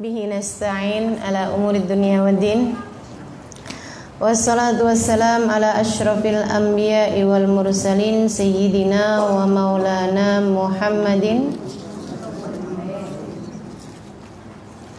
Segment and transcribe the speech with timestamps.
[0.00, 2.74] به نستعين على أمور الدنيا والدين.
[4.20, 11.24] والصلاة والسلام على أشرف الأنبياء والمرسلين سيدنا ومولانا محمد.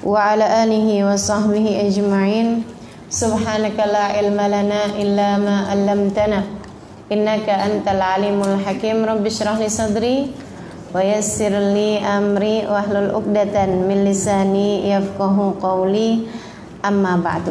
[0.06, 2.64] وعلى آله وصحبه أجمعين.
[3.10, 6.42] سبحانك لا علم لنا إلا ما علمتنا.
[7.12, 8.98] إنك أنت العليم الحكيم.
[9.06, 10.18] رب اشرح لي صدري
[10.95, 13.57] ويسر لي أمري واحلل عقدة
[13.89, 16.11] من لساني يفقه قولي
[16.85, 17.47] أما بعد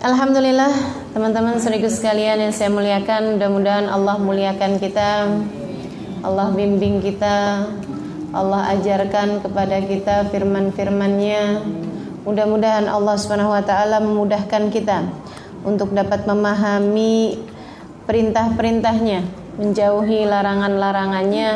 [0.00, 0.72] Alhamdulillah
[1.12, 5.28] teman-teman seriku sekalian yang saya muliakan Mudah-mudahan Allah muliakan kita
[6.24, 7.68] Allah bimbing kita
[8.32, 11.60] Allah ajarkan kepada kita firman-firmannya
[12.24, 15.04] Mudah-mudahan Allah Subhanahu wa taala memudahkan kita
[15.64, 17.36] untuk dapat memahami
[18.08, 19.22] perintah-perintahnya,
[19.60, 21.50] menjauhi larangan-larangannya,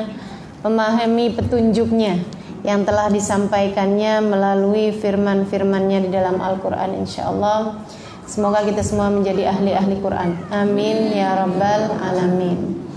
[0.64, 2.20] memahami petunjuknya
[2.68, 7.80] yang telah disampaikannya melalui firman-firmannya di dalam Al-Qur'an insyaallah.
[8.28, 10.38] Semoga kita semua menjadi ahli-ahli Quran.
[10.54, 12.90] Amin ya rabbal alamin.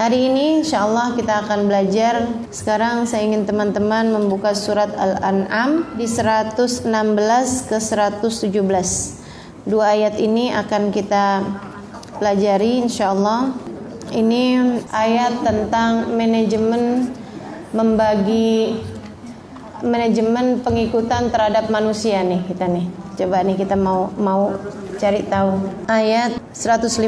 [0.00, 6.08] Hari ini insya Allah kita akan belajar Sekarang saya ingin teman-teman membuka surat Al-An'am Di
[6.08, 6.88] 116
[7.68, 8.48] ke 117
[9.68, 11.44] Dua ayat ini akan kita
[12.16, 13.52] pelajari insya Allah
[14.10, 14.42] Ini
[14.90, 17.14] ayat tentang manajemen
[17.70, 18.74] membagi
[19.80, 22.84] Manajemen pengikutan terhadap manusia nih kita nih.
[23.16, 24.52] Coba nih kita mau mau
[25.00, 25.56] cari tahu.
[25.88, 27.00] Ayat 115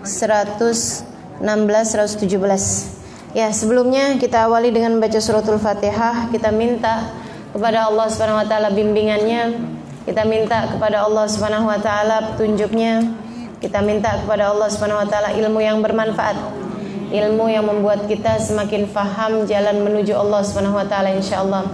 [0.00, 1.04] 100
[1.44, 3.36] 16 117.
[3.36, 7.12] Ya, sebelumnya kita awali dengan baca suratul Fatihah, kita minta
[7.52, 9.58] kepada Allah Subhanahu wa taala bimbingannya,
[10.08, 13.04] kita minta kepada Allah Subhanahu wa taala petunjuknya,
[13.64, 16.36] kita minta kepada Allah Subhanahu wa taala ilmu yang bermanfaat.
[17.08, 21.64] Ilmu yang membuat kita semakin faham jalan menuju Allah Subhanahu wa taala insyaallah.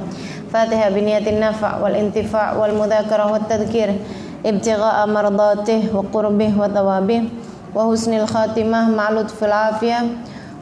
[0.55, 3.99] Fatihah biniyatin nafa' wal intifa' wal mudzakarah wat tadhkir
[4.47, 7.27] ibtigha'a mardatih wa qurbih wa tawabih
[7.75, 10.07] wa husnil khatimah ma'lud fil afiyah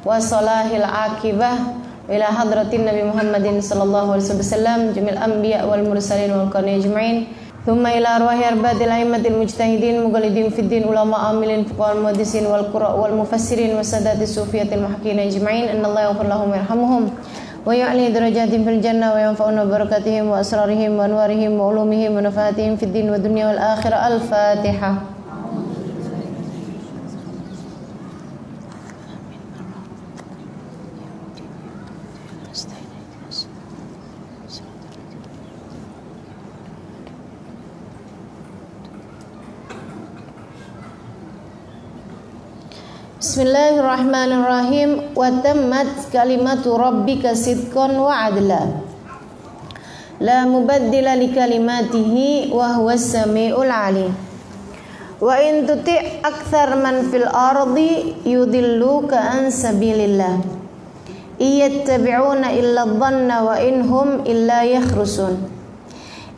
[0.09, 1.77] wa salahil akibah
[2.09, 7.29] ila hadratin Nabi Muhammadin sallallahu alaihi wasallam jamil anbiya wal mursalin wal qani ajma'in
[7.69, 13.77] ثم إلى أرواح أرباد الأئمة المجتهدين مقلدين في الدين علماء عاملين فقهاء المهندسين والقراء والمفسرين
[13.77, 15.69] والسادات الصوفية المحكين أجمعين.
[15.69, 17.11] أن الله يغفر لهم ويرحمهم
[17.67, 23.97] ويعلي درجاتهم في الجنة وينفعنا ببركاتهم وأسرارهم وأنوارهم وعلومهم ونفاتهم في الدين والدنيا والآخرة.
[24.07, 25.18] الفاتحة.
[43.39, 45.15] Bismillahirrahmanirrahim.
[45.15, 48.83] Wa tammat kalimatu rabbika sidqan wa adla.
[50.19, 54.11] La mubaddila li kalimatihi wa huwas samiul alim.
[55.23, 60.43] Wa in tuti' akthar man fil ardi yudilluka an sabilillah.
[61.39, 65.47] Iyattabi'una illa dhanna wa inhum illa yakhrusun.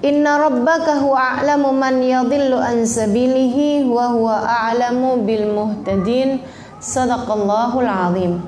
[0.04, 8.41] Inna rabbaka huwa a'lamu man yadhillu an sabilihi wa huwa a'lamu bil muhtadin Sadaqallahul azim.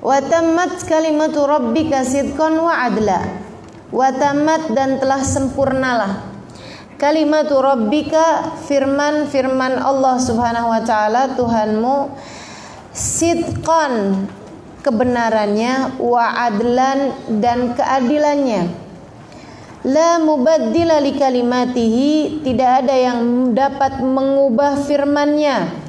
[0.00, 3.20] Wa tammat kalimatu rabbika sidqan wa adla.
[3.92, 6.24] Wa tammat dan telah sempurnalah
[6.98, 12.10] Kalimatu rabbika firman-firman Allah subhanahu wa ta'ala Tuhanmu
[12.90, 14.24] Sidqan
[14.82, 17.12] kebenarannya Wa adlan
[17.44, 18.72] dan keadilannya.
[19.84, 25.83] La mubaddila li kalimatihi Tidak ada yang dapat mengubah firmannya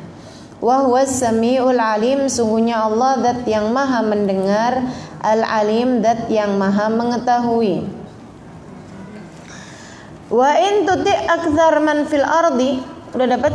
[0.66, 2.26] Wahwas sami'ul alim.
[2.26, 4.81] Sungguhnya Allah dat yang maha mendengar.
[5.22, 7.86] Al-alim dat yang maha mengetahui.
[10.34, 12.81] Wa in tuti akthar man fil ardi.
[13.14, 13.54] Udah dapat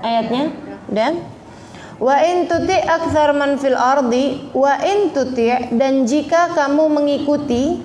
[0.00, 0.48] ayatnya?
[0.88, 1.12] Udah?
[2.00, 4.48] Wa in tuti akthar man fil ardi.
[4.56, 7.84] Wa in tuti Dan jika kamu mengikuti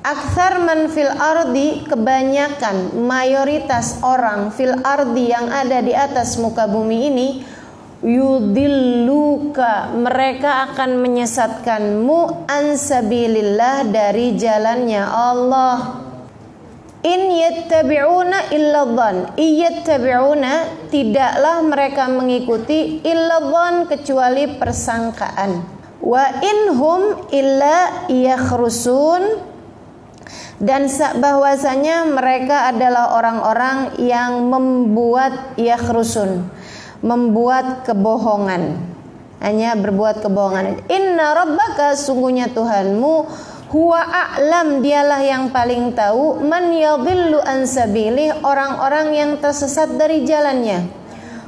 [0.00, 7.12] Aksar man fil ardi kebanyakan mayoritas orang fil ardi yang ada di atas muka bumi
[7.12, 7.28] ini
[8.00, 16.00] yudilluka mereka akan menyesatkanmu ansabilillah dari jalannya Allah.
[17.04, 19.16] In yattabi'una illa dhan.
[19.36, 25.60] Yattabi'una tidaklah mereka mengikuti illa dhan kecuali persangkaan.
[26.00, 29.49] Wa inhum illa yakhrusun
[30.60, 36.44] dan bahwasanya mereka adalah orang-orang yang membuat yakhrusun
[37.00, 38.76] membuat kebohongan
[39.40, 47.38] hanya berbuat kebohongan inna rabbaka sungguhnya Tuhanmu Huwa a'lam dialah yang paling tahu man yadhillu
[47.38, 47.62] an
[48.42, 50.90] orang-orang yang tersesat dari jalannya.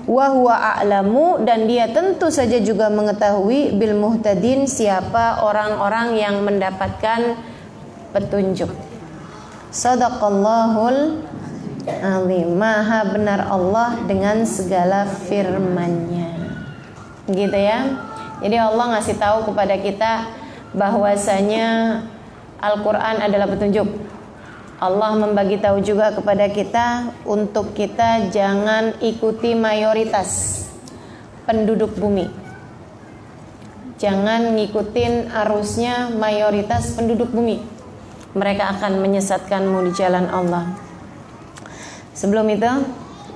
[0.06, 7.34] Wa huwa a'lamu dan dia tentu saja juga mengetahui bil muhtadin siapa orang-orang yang mendapatkan
[8.14, 8.91] petunjuk.
[9.72, 11.24] Sadaqallahul
[11.88, 12.48] azim.
[12.60, 16.28] Maha benar Allah dengan segala firman-Nya.
[17.32, 17.96] Gitu ya.
[18.44, 20.28] Jadi Allah ngasih tahu kepada kita
[20.76, 22.02] bahwasanya
[22.60, 23.88] Al-Quran adalah petunjuk.
[24.76, 30.62] Allah membagi tahu juga kepada kita untuk kita jangan ikuti mayoritas
[31.48, 32.28] penduduk bumi.
[33.96, 37.71] Jangan ngikutin arusnya mayoritas penduduk bumi.
[38.32, 40.72] Mereka akan menyesatkanmu di jalan Allah.
[42.16, 42.68] Sebelum itu,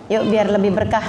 [0.09, 1.05] yuk biar lebih berkah.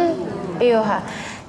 [0.61, 1.01] yuha.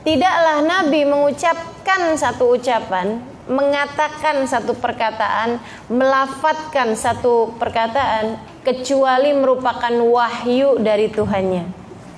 [0.03, 5.59] Tidaklah Nabi mengucapkan satu ucapan mengatakan satu perkataan,
[5.91, 11.67] melafatkan satu perkataan kecuali merupakan wahyu dari Tuhannya.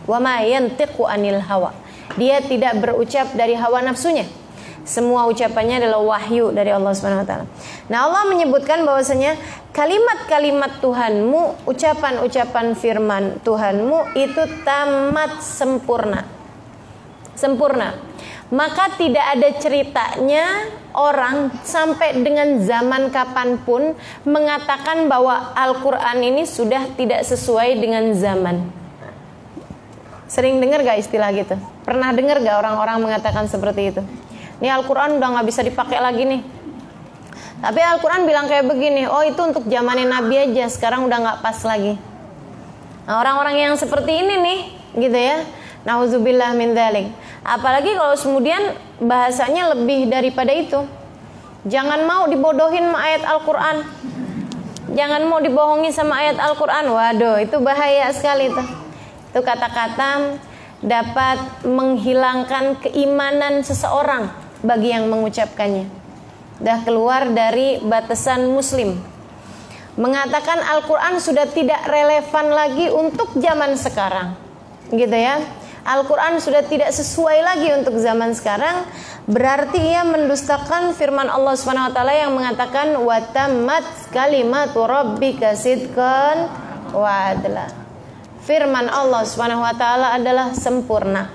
[0.05, 1.73] Wa ma yantiqu anil hawa.
[2.13, 4.29] Dia tidak berucap dari hawa nafsunya.
[4.85, 7.45] Semua ucapannya adalah wahyu dari Allah Subhanahu wa taala.
[7.89, 9.33] Nah, Allah menyebutkan bahwasanya
[9.73, 16.34] kalimat-kalimat Tuhanmu, ucapan-ucapan firman Tuhanmu itu tamat sempurna.
[17.35, 18.15] Sempurna
[18.53, 26.93] maka tidak ada ceritanya orang sampai dengan zaman kapan pun mengatakan bahwa Al-Quran ini sudah
[26.93, 28.69] tidak sesuai dengan zaman.
[30.29, 31.57] Sering dengar gak istilah gitu?
[31.85, 34.01] Pernah dengar gak orang-orang mengatakan seperti itu?
[34.61, 36.41] Ini Al-Quran udah gak bisa dipakai lagi nih.
[37.65, 41.57] Tapi Al-Quran bilang kayak begini, oh itu untuk zamannya Nabi aja, sekarang udah gak pas
[41.65, 41.97] lagi.
[43.05, 44.59] Nah, orang-orang yang seperti ini nih,
[45.01, 45.64] gitu ya.
[45.85, 47.13] Nauzubillah min dzalik.
[47.45, 50.81] Apalagi kalau kemudian bahasanya lebih daripada itu.
[51.65, 53.77] Jangan mau dibodohin sama ayat Al-Qur'an.
[54.97, 56.89] Jangan mau dibohongi sama ayat Al-Qur'an.
[56.89, 58.65] Waduh, itu bahaya sekali tuh.
[59.29, 60.41] Itu kata-kata
[60.81, 64.29] dapat menghilangkan keimanan seseorang
[64.65, 65.85] bagi yang mengucapkannya.
[66.65, 68.97] Dah keluar dari batasan muslim.
[70.01, 74.33] Mengatakan Al-Qur'an sudah tidak relevan lagi untuk zaman sekarang.
[74.93, 78.89] Gitu ya Al-Quran sudah tidak sesuai lagi untuk zaman sekarang
[79.29, 81.53] berarti ia mendustakan firman Allah
[81.93, 86.49] taala yang mengatakan wa tammat kalimatu rabbika sidqan
[86.89, 87.37] wa.
[88.41, 89.29] Firman Allah
[89.77, 91.29] taala adalah sempurna.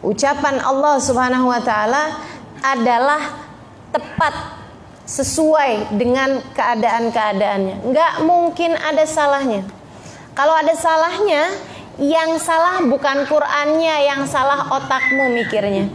[0.00, 2.16] Ucapan Allah Subhanahu wa taala
[2.64, 3.44] adalah
[3.92, 4.56] tepat
[5.04, 7.92] sesuai dengan keadaan-keadaannya.
[7.92, 9.68] Enggak mungkin ada salahnya.
[10.36, 11.50] Kalau ada salahnya,
[11.98, 15.90] yang salah bukan Qurannya, yang salah otakmu mikirnya.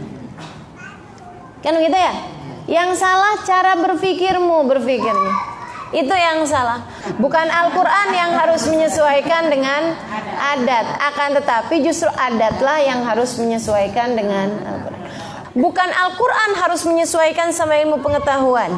[1.64, 2.14] Kan gitu ya?
[2.68, 5.34] Yang salah cara berpikirmu berpikirnya.
[5.96, 6.84] Itu yang salah.
[7.16, 9.96] Bukan Al-Quran yang harus menyesuaikan dengan
[10.36, 10.86] adat.
[11.00, 15.02] Akan tetapi justru adatlah yang harus menyesuaikan dengan Al-Quran.
[15.54, 18.74] Bukan Al-Quran harus menyesuaikan sama ilmu pengetahuan.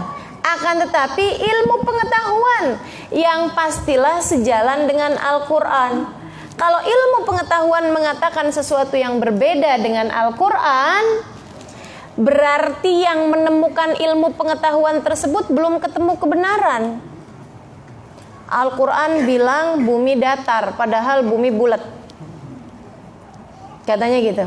[0.47, 2.64] Akan tetapi ilmu pengetahuan
[3.11, 6.15] yang pastilah sejalan dengan Al-Qur'an.
[6.56, 11.04] Kalau ilmu pengetahuan mengatakan sesuatu yang berbeda dengan Al-Qur'an,
[12.16, 17.04] berarti yang menemukan ilmu pengetahuan tersebut belum ketemu kebenaran.
[18.46, 21.82] Al-Quran bilang bumi datar, padahal bumi bulat.
[23.84, 24.46] Katanya gitu.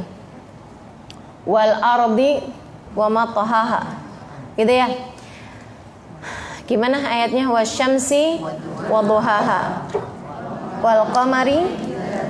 [1.46, 2.42] Wal ardi
[2.98, 4.02] wa matahaha.
[4.58, 4.88] Gitu ya.
[6.66, 7.52] Gimana ayatnya?
[7.52, 8.40] Wasyamsi
[8.88, 9.84] wa duhaha.
[10.80, 11.60] Wal qamari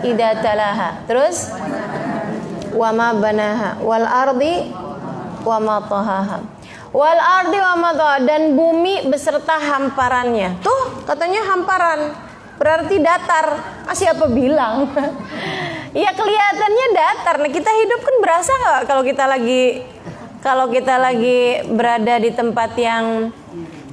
[0.03, 1.03] idza talaha.
[1.05, 1.51] Terus
[2.75, 4.71] wa ma banaha wal ardi
[5.43, 6.39] wa matahaha
[6.93, 10.57] wal ardi wa dan bumi beserta hamparannya.
[10.61, 12.13] Tuh katanya hamparan
[12.59, 13.45] berarti datar.
[13.87, 14.89] Ah, siapa bilang?
[16.03, 17.35] ya kelihatannya datar.
[17.39, 19.63] Nah kita hidup kan berasa nggak kalau kita lagi
[20.39, 23.31] kalau kita lagi berada di tempat yang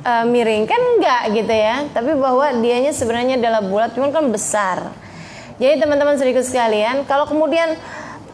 [0.07, 1.87] uh, miring kan enggak gitu ya.
[1.91, 5.06] Tapi bahwa dianya sebenarnya adalah bulat, cuman kan besar.
[5.57, 7.77] Jadi teman-teman sedikit sekalian, kalau kemudian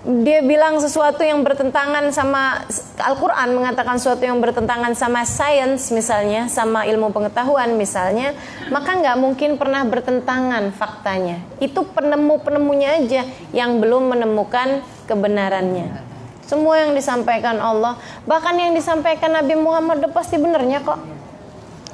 [0.02, 2.66] dia bilang sesuatu yang bertentangan sama
[2.98, 8.34] Al-Quran mengatakan sesuatu yang bertentangan sama sains misalnya sama ilmu pengetahuan misalnya
[8.74, 11.38] maka nggak mungkin pernah bertentangan faktanya.
[11.62, 13.22] Itu penemu-penemunya aja
[13.54, 16.02] yang belum menemukan kebenarannya.
[16.50, 17.94] Semua yang disampaikan Allah
[18.26, 20.98] bahkan yang disampaikan Nabi Muhammad pasti benernya kok.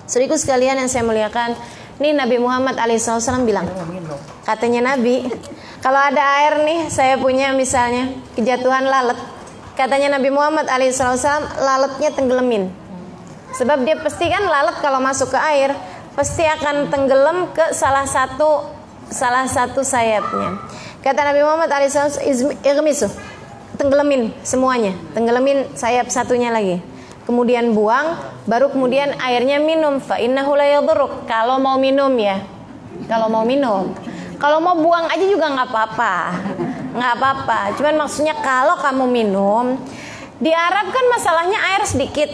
[0.09, 1.53] Serius sekalian yang saya muliakan
[1.99, 3.67] Nih Nabi Muhammad alaihissalam bilang,
[4.47, 5.27] katanya Nabi,
[5.83, 9.19] kalau ada air nih, saya punya misalnya kejatuhan lalat,
[9.75, 12.71] katanya Nabi Muhammad alaihissalam lalatnya tenggelamin.
[13.51, 15.75] Sebab dia pasti kan lalat kalau masuk ke air
[16.15, 18.71] pasti akan tenggelam ke salah satu
[19.11, 20.55] salah satu sayapnya.
[21.03, 22.15] Kata Nabi Muhammad alaihissalam,
[22.63, 23.11] irmisu,
[23.75, 26.79] tenggelamin semuanya, tenggelamin sayap satunya lagi
[27.29, 28.17] kemudian buang,
[28.49, 30.01] baru kemudian airnya minum.
[30.01, 30.17] Fa
[31.29, 32.41] Kalau mau minum ya.
[33.05, 33.93] Kalau mau minum.
[34.41, 36.15] Kalau mau buang aja juga nggak apa-apa.
[36.97, 37.59] Nggak apa-apa.
[37.77, 39.77] Cuman maksudnya kalau kamu minum,
[40.41, 42.33] di Arab kan masalahnya air sedikit.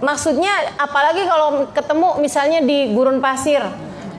[0.00, 3.60] Maksudnya apalagi kalau ketemu misalnya di gurun pasir,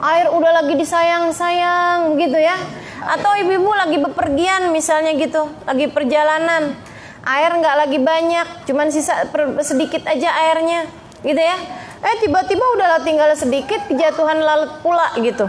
[0.03, 2.59] air udah lagi disayang-sayang gitu ya.
[3.01, 6.77] Atau ibu-ibu lagi bepergian misalnya gitu, lagi perjalanan
[7.21, 9.29] air nggak lagi banyak cuman sisa
[9.61, 10.89] sedikit aja airnya
[11.21, 11.57] gitu ya
[12.01, 15.45] eh tiba-tiba udahlah tinggal sedikit kejatuhan lalat pula gitu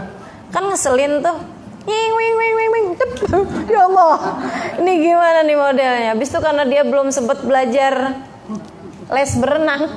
[0.53, 1.37] kan ngeselin tuh
[1.83, 2.87] Wing, wing, wing, wing, wing.
[3.67, 4.39] ya Allah,
[4.79, 6.15] ini gimana nih modelnya?
[6.15, 8.23] Habis itu karena dia belum sempat belajar
[9.11, 9.91] les berenang,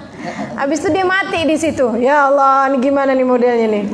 [0.59, 1.95] habis itu dia mati di situ.
[2.03, 3.85] Ya Allah, ini gimana nih modelnya nih?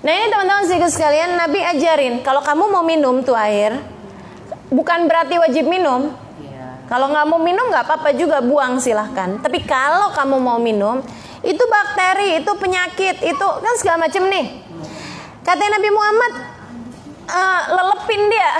[0.00, 3.76] Nah ini teman-teman sih sekalian, Nabi ajarin kalau kamu mau minum tuh air,
[4.72, 6.16] bukan berarti wajib minum,
[6.90, 9.38] kalau nggak mau minum nggak apa-apa juga buang silahkan.
[9.38, 10.98] Tapi kalau kamu mau minum
[11.46, 14.58] itu bakteri, itu penyakit, itu kan segala macam nih.
[15.46, 16.32] Kata Nabi Muhammad
[17.30, 18.50] uh, lelepin dia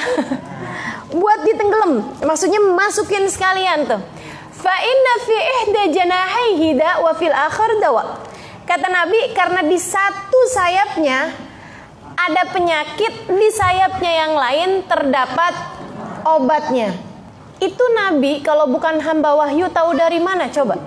[1.21, 2.07] buat ditenggelam.
[2.23, 3.99] Maksudnya masukin sekalian tuh.
[4.63, 8.23] Fa inna fi ihda janahihi wa fil akhir dawa.
[8.63, 11.35] Kata Nabi karena di satu sayapnya
[12.15, 15.59] ada penyakit, di sayapnya yang lain terdapat
[16.23, 17.10] obatnya.
[17.61, 20.49] Itu Nabi kalau bukan hamba wahyu tahu dari mana?
[20.49, 20.81] Coba?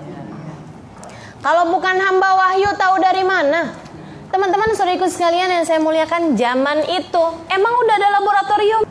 [1.38, 3.78] Kalau bukan hamba wahyu tahu dari mana?
[4.34, 8.82] Teman-teman saudariku sekalian yang saya muliakan zaman itu emang udah ada laboratorium.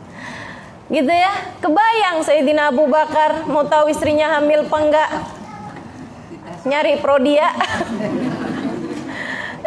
[0.88, 1.32] Gitu ya.
[1.60, 5.10] Kebayang Sayyidina Abu Bakar mau tahu istrinya hamil apa enggak?
[6.64, 7.52] Nyari prodia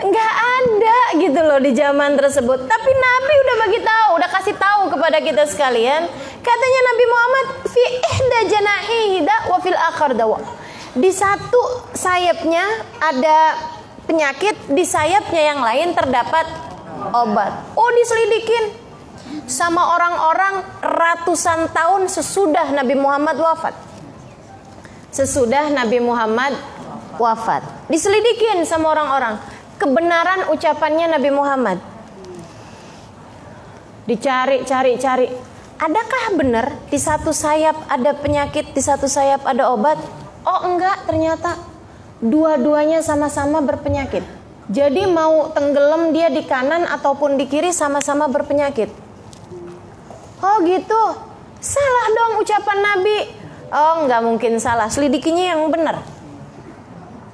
[0.07, 2.65] nggak ada gitu loh di zaman tersebut.
[2.67, 6.07] Tapi Nabi udah bagi tahu udah kasih tahu kepada kita sekalian.
[6.41, 10.39] Katanya Nabi Muhammad fi ihda janahihi wa fil akhar dawa.
[10.97, 12.65] Di satu sayapnya
[12.97, 13.59] ada
[14.07, 16.47] penyakit di sayapnya yang lain terdapat
[17.13, 17.51] obat.
[17.75, 18.87] Oh diselidikin.
[19.47, 23.75] Sama orang-orang ratusan tahun sesudah Nabi Muhammad wafat.
[25.11, 26.55] Sesudah Nabi Muhammad
[27.19, 27.63] wafat.
[27.91, 29.35] Diselidikin sama orang-orang
[29.77, 31.77] kebenaran ucapannya Nabi Muhammad.
[34.09, 35.27] Dicari, cari, cari.
[35.77, 40.01] Adakah benar di satu sayap ada penyakit, di satu sayap ada obat?
[40.41, 41.53] Oh enggak, ternyata
[42.17, 44.25] dua-duanya sama-sama berpenyakit.
[44.67, 48.89] Jadi mau tenggelam dia di kanan ataupun di kiri sama-sama berpenyakit.
[50.41, 51.03] Oh gitu.
[51.61, 53.17] Salah dong ucapan Nabi.
[53.69, 56.16] Oh enggak mungkin salah, selidikinya yang benar.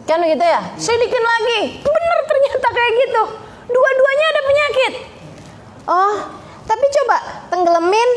[0.03, 0.61] Kan gitu ya?
[0.75, 1.79] Selidikin lagi.
[1.79, 3.23] Bener ternyata kayak gitu.
[3.71, 4.93] Dua-duanya ada penyakit.
[5.83, 6.15] Oh,
[6.67, 7.17] tapi coba
[7.51, 8.09] tenggelamin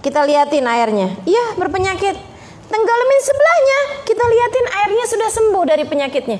[0.00, 1.08] kita liatin airnya.
[1.26, 2.16] Iya, berpenyakit.
[2.70, 6.38] Tenggelamin sebelahnya, kita liatin airnya sudah sembuh dari penyakitnya.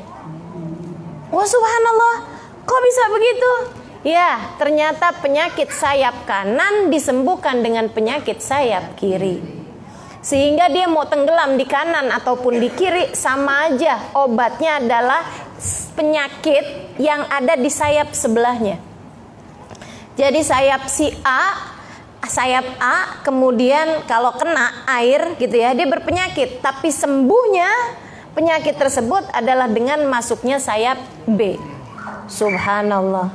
[1.34, 2.16] Wah subhanallah,
[2.62, 3.52] kok bisa begitu?
[4.06, 9.59] Ya, ternyata penyakit sayap kanan disembuhkan dengan penyakit sayap kiri.
[10.20, 14.12] Sehingga dia mau tenggelam di kanan ataupun di kiri sama aja.
[14.12, 15.24] Obatnya adalah
[15.96, 18.76] penyakit yang ada di sayap sebelahnya.
[20.20, 21.56] Jadi sayap si A,
[22.28, 27.68] sayap A kemudian kalau kena air gitu ya, dia berpenyakit, tapi sembuhnya
[28.36, 31.56] penyakit tersebut adalah dengan masuknya sayap B.
[32.28, 33.32] Subhanallah.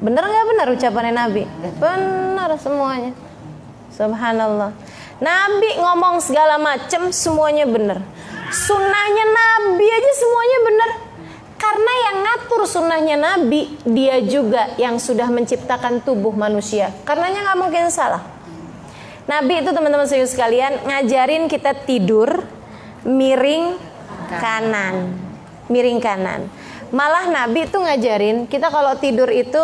[0.00, 1.44] Bener nggak benar ucapannya Nabi?
[1.80, 3.12] Benar semuanya.
[3.92, 4.72] Subhanallah.
[5.20, 8.00] Nabi ngomong segala macam semuanya benar.
[8.50, 10.90] Sunnahnya Nabi aja semuanya benar.
[11.60, 16.88] Karena yang ngatur sunnahnya Nabi, dia juga yang sudah menciptakan tubuh manusia.
[17.04, 18.24] Karenanya nggak mungkin salah.
[19.28, 22.42] Nabi itu teman-teman sekalian ngajarin kita tidur
[23.04, 23.76] miring
[24.40, 25.20] kanan,
[25.68, 26.48] miring kanan.
[26.90, 29.62] Malah Nabi itu ngajarin kita kalau tidur itu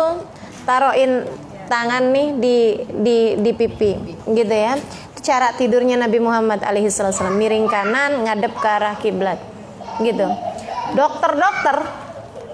[0.63, 1.25] taruhin
[1.67, 3.91] tangan nih di di di pipi,
[4.31, 4.77] gitu ya.
[5.17, 9.41] Cara tidurnya Nabi Muhammad alaihi salam miring kanan ngadep ke arah kiblat,
[9.99, 10.29] gitu.
[10.93, 11.83] Dokter-dokter,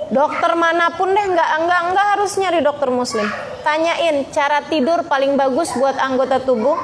[0.10, 3.28] dokter mana pun deh nggak nggak nggak harus nyari dokter muslim.
[3.64, 6.80] Tanyain cara tidur paling bagus buat anggota tubuh.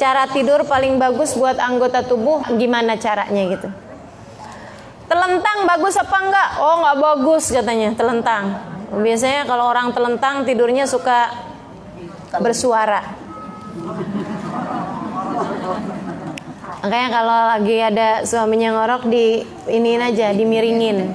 [0.00, 3.68] Cara tidur paling bagus buat anggota tubuh gimana caranya gitu
[5.10, 6.48] Telentang bagus apa enggak?
[6.56, 8.62] Oh nggak bagus katanya telentang.
[8.94, 11.34] Biasanya kalau orang telentang tidurnya suka
[12.38, 13.02] bersuara.
[16.80, 21.12] Makanya kalau lagi ada suaminya ngorok di ini aja dimiringin,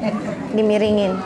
[0.53, 1.17] dimiringin.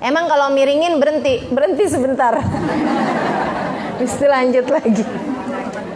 [0.00, 2.32] Emang kalau miringin berhenti, berhenti sebentar.
[4.00, 5.04] Terus lanjut lagi.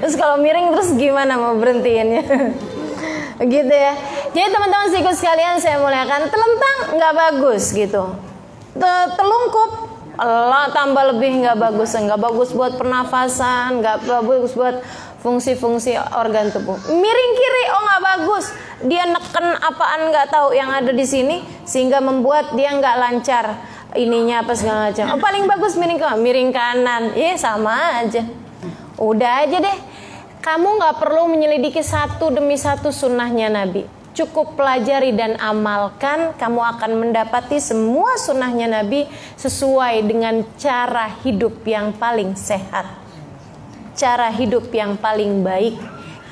[0.02, 2.26] Terus kalau miring terus gimana mau berhentiinnya?
[3.54, 3.94] gitu ya.
[4.34, 8.10] Jadi teman-teman sikut sekalian saya muliakan telentang nggak bagus gitu.
[9.14, 9.70] Telungkup
[10.18, 14.82] Allah tambah lebih nggak bagus, nggak bagus buat pernafasan, nggak bagus buat
[15.22, 16.76] fungsi-fungsi organ tubuh.
[16.90, 18.44] Miring kiri, oh nggak bagus.
[18.82, 23.46] Dia neken apaan nggak tahu yang ada di sini sehingga membuat dia nggak lancar
[23.94, 25.06] ininya apa segala macam.
[25.14, 28.26] Oh, paling bagus miring ke miring kanan, iya sama aja.
[28.98, 29.78] Udah aja deh
[30.42, 33.86] kamu nggak perlu menyelidiki satu demi satu sunnahnya Nabi.
[34.12, 39.08] Cukup pelajari dan amalkan, kamu akan mendapati semua sunnahnya Nabi
[39.40, 42.84] sesuai dengan cara hidup yang paling sehat,
[43.92, 45.76] cara hidup yang paling baik,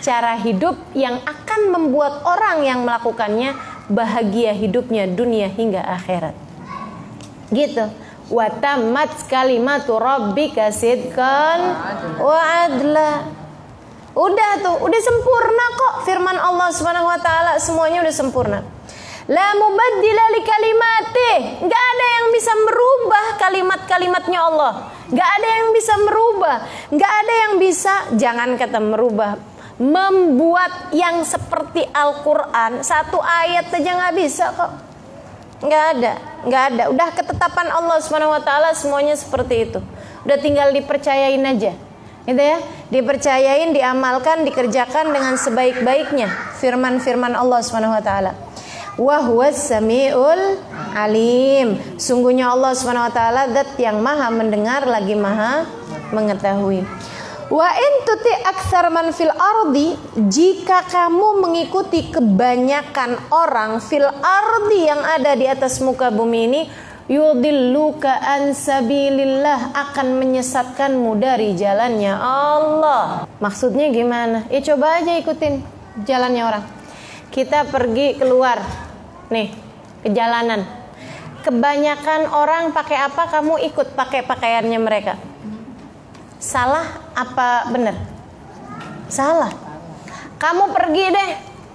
[0.01, 3.53] cara hidup yang akan membuat orang yang melakukannya
[3.91, 6.33] bahagia hidupnya dunia hingga akhirat.
[7.51, 7.85] Gitu.
[8.31, 11.61] Watamat kalimatu rabbika sidqan
[12.23, 13.27] wa adla.
[14.15, 18.59] Udah tuh, udah sempurna kok firman Allah Subhanahu wa taala semuanya udah sempurna.
[19.31, 21.33] La mubaddila li kalimati.
[21.63, 24.73] Enggak ada yang bisa merubah kalimat-kalimatnya Allah.
[25.11, 26.57] Enggak ada yang bisa merubah.
[26.89, 29.33] Enggak ada yang bisa jangan kata merubah
[29.81, 34.73] membuat yang seperti Al-Qur'an satu ayat aja nggak bisa kok.
[35.61, 36.13] Nggak ada,
[36.45, 36.83] nggak ada.
[36.93, 37.99] Udah ketetapan Allah
[38.45, 39.81] taala semuanya seperti itu.
[40.25, 41.73] Udah tinggal dipercayain aja
[42.29, 42.59] gitu ya
[42.93, 46.29] dipercayain diamalkan dikerjakan dengan sebaik-baiknya
[46.61, 47.65] firman-firman Allah
[48.05, 48.37] taala
[49.01, 50.61] wa samiul
[50.93, 55.65] alim sungguhnya Allah Subhanahu wa taala zat yang maha mendengar lagi maha
[56.13, 56.85] mengetahui
[57.51, 59.99] Wa in tuti aksar man fil ardi
[60.31, 66.61] jika kamu mengikuti kebanyakan orang fil ardi yang ada di atas muka bumi ini
[67.11, 73.27] yudilluka an sabilillah akan menyesatkanmu dari jalannya Allah.
[73.43, 74.47] Maksudnya gimana?
[74.47, 75.67] Ya coba aja ikutin
[76.07, 76.65] jalannya orang.
[77.35, 78.63] Kita pergi keluar
[79.31, 79.55] nih
[80.05, 80.67] ke jalanan.
[81.41, 85.17] Kebanyakan orang pakai apa kamu ikut pakai pakaiannya mereka.
[86.37, 86.85] Salah
[87.17, 87.97] apa benar?
[89.09, 89.55] Salah.
[90.37, 91.31] Kamu pergi deh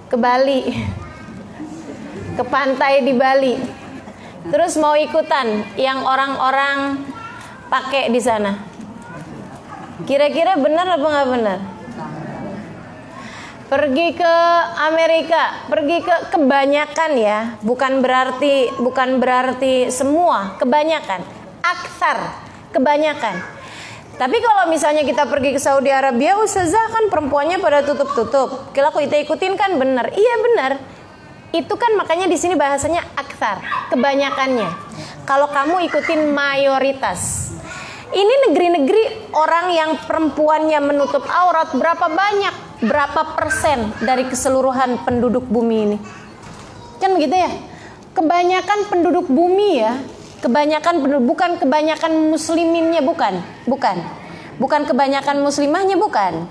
[0.06, 0.60] ke Bali.
[2.36, 3.54] Ke pantai di Bali
[4.46, 7.02] Terus mau ikutan yang orang-orang
[7.66, 8.54] pakai di sana.
[10.06, 11.58] Kira-kira benar apa nggak benar?
[13.66, 14.34] Pergi ke
[14.78, 21.26] Amerika, pergi ke kebanyakan ya, bukan berarti bukan berarti semua, kebanyakan,
[21.66, 22.18] aksar,
[22.70, 23.42] kebanyakan.
[24.16, 28.70] Tapi kalau misalnya kita pergi ke Saudi Arabia, Ustazah kan perempuannya pada tutup-tutup.
[28.72, 30.08] Kalau kita ikutin kan benar.
[30.14, 30.72] Iya benar
[31.56, 34.68] itu kan makanya di sini bahasanya aksar, kebanyakannya.
[35.24, 37.52] Kalau kamu ikutin mayoritas.
[38.06, 45.76] Ini negeri-negeri orang yang perempuannya menutup aurat berapa banyak, berapa persen dari keseluruhan penduduk bumi
[45.88, 45.98] ini.
[47.00, 47.52] Kan gitu ya.
[48.16, 50.00] Kebanyakan penduduk bumi ya
[50.46, 53.96] kebanyakan bukan kebanyakan musliminnya bukan, bukan.
[54.56, 56.48] Bukan kebanyakan muslimahnya bukan.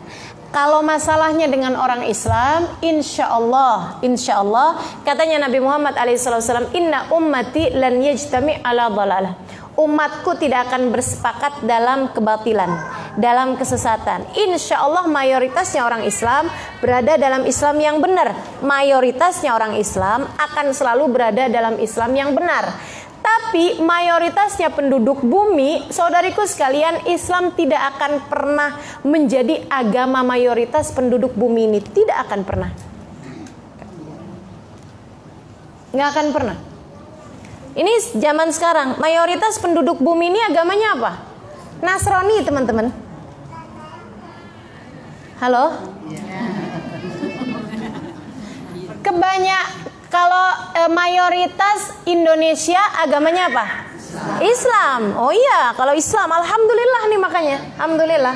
[0.54, 7.74] Kalau masalahnya dengan orang Islam, insya Allah, insya Allah, katanya Nabi Muhammad SAW, Inna ummati
[7.76, 9.36] lan yajtami ala dalalah.
[9.76, 12.80] Umatku tidak akan bersepakat dalam kebatilan,
[13.20, 14.24] dalam kesesatan.
[14.32, 16.48] Insya Allah mayoritasnya orang Islam
[16.80, 18.32] berada dalam Islam yang benar.
[18.64, 22.72] Mayoritasnya orang Islam akan selalu berada dalam Islam yang benar.
[23.20, 31.68] Tapi mayoritasnya penduduk bumi, saudariku sekalian, Islam tidak akan pernah menjadi agama mayoritas penduduk bumi
[31.68, 31.80] ini.
[31.84, 32.72] Tidak akan pernah.
[35.92, 36.75] Nggak akan pernah.
[37.76, 41.12] Ini zaman sekarang, mayoritas penduduk bumi ini agamanya apa?
[41.84, 42.88] Nasrani, teman-teman.
[45.44, 45.76] Halo?
[49.04, 49.66] Kebanyak
[50.08, 53.66] kalau e, mayoritas Indonesia agamanya apa?
[54.40, 55.20] Islam.
[55.20, 57.58] Oh iya, kalau Islam alhamdulillah nih makanya.
[57.76, 58.36] Alhamdulillah.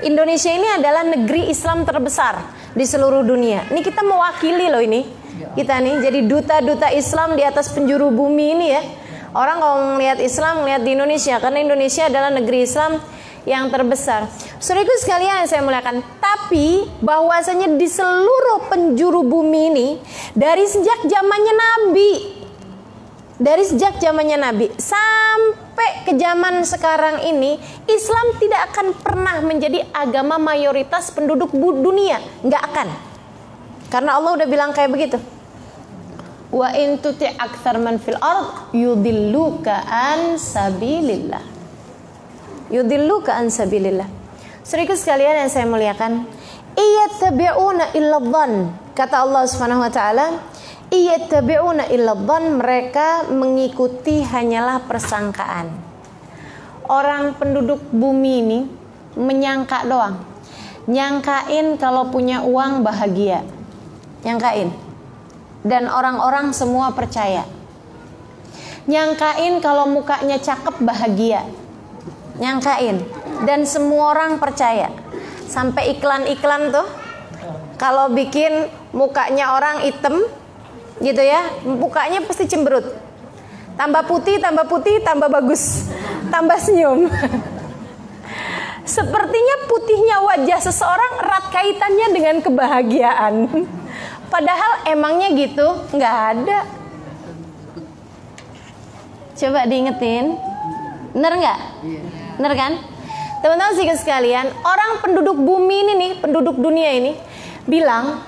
[0.00, 2.40] Indonesia ini adalah negeri Islam terbesar
[2.72, 3.68] di seluruh dunia.
[3.68, 5.17] Ini kita mewakili loh ini.
[5.54, 8.82] Kita nih jadi duta-duta Islam di atas penjuru bumi ini ya.
[9.36, 12.98] Orang kalau melihat Islam melihat di Indonesia karena Indonesia adalah negeri Islam
[13.48, 14.28] yang terbesar.
[14.60, 19.88] Saudaraku sekalian saya muliakan, tapi bahwasanya di seluruh penjuru bumi ini
[20.36, 22.10] dari sejak zamannya Nabi
[23.38, 27.54] dari sejak zamannya Nabi sampai ke zaman sekarang ini
[27.86, 32.88] Islam tidak akan pernah menjadi agama mayoritas penduduk dunia nggak akan
[33.88, 35.22] karena Allah udah bilang kayak begitu
[36.48, 41.58] wa in tuti aktsar man fil ard yudilluka an sabilillah
[42.72, 44.08] yudillu ka an sabilillah.
[44.68, 46.28] sekalian yang saya muliakan,
[46.76, 48.52] iyattabi'una illa dhann.
[48.92, 50.26] Kata Allah Subhanahu wa taala,
[50.92, 55.72] iyattabi'una illa dhann, mereka mengikuti hanyalah persangkaan.
[56.88, 58.60] Orang penduduk bumi ini
[59.16, 60.24] menyangka doang.
[60.88, 63.44] Nyangkain kalau punya uang bahagia.
[64.24, 64.87] Nyangkain.
[65.68, 67.44] Dan orang-orang semua percaya.
[68.88, 71.44] Nyangkain kalau mukanya cakep bahagia.
[72.40, 73.04] Nyangkain.
[73.44, 74.88] Dan semua orang percaya.
[75.44, 76.88] Sampai iklan-iklan tuh
[77.76, 80.18] kalau bikin mukanya orang hitam
[80.98, 82.96] gitu ya mukanya pasti cemberut.
[83.78, 85.86] Tambah putih tambah putih tambah bagus
[86.32, 87.12] tambah senyum.
[88.88, 93.34] Sepertinya putihnya wajah seseorang erat kaitannya dengan kebahagiaan
[94.28, 96.58] padahal emangnya gitu nggak ada
[99.38, 100.36] coba diingetin
[101.12, 101.60] bener nggak
[102.38, 102.72] Bener kan?
[103.42, 107.18] Teman-teman sih sekalian, orang penduduk bumi ini nih, penduduk dunia ini
[107.66, 108.22] bilang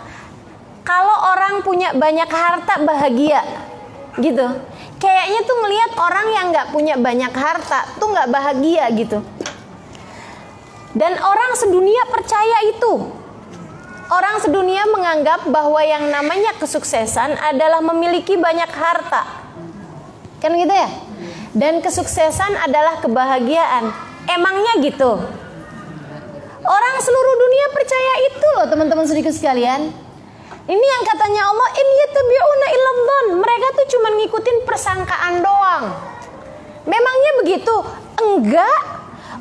[0.83, 3.47] kalau orang punya banyak harta bahagia,
[4.19, 4.47] gitu.
[4.99, 9.23] Kayaknya tuh ngelihat orang yang nggak punya banyak harta tuh nggak bahagia gitu.
[10.91, 12.93] Dan orang sedunia percaya itu.
[14.11, 19.23] Orang sedunia menganggap bahwa yang namanya kesuksesan adalah memiliki banyak harta.
[20.43, 20.91] Kan gitu ya?
[21.55, 23.91] dan kesuksesan adalah kebahagiaan.
[24.31, 25.19] Emangnya gitu?
[26.61, 29.91] Orang seluruh dunia percaya itu loh teman-teman sedikit sekalian.
[30.71, 32.69] Ini yang katanya Allah in yatabi'una.
[33.43, 35.85] Mereka tuh cuma ngikutin persangkaan doang.
[36.87, 37.75] Memangnya begitu?
[38.23, 38.83] Enggak.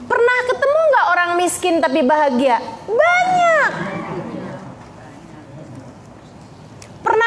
[0.10, 2.58] Pernah ketemu nggak orang miskin tapi bahagia?
[2.90, 3.89] Banyak.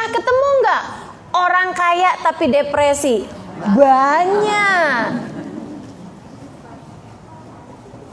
[0.03, 0.85] Pernah ketemu nggak
[1.31, 3.23] orang kaya tapi depresi?
[3.71, 5.07] Banyak.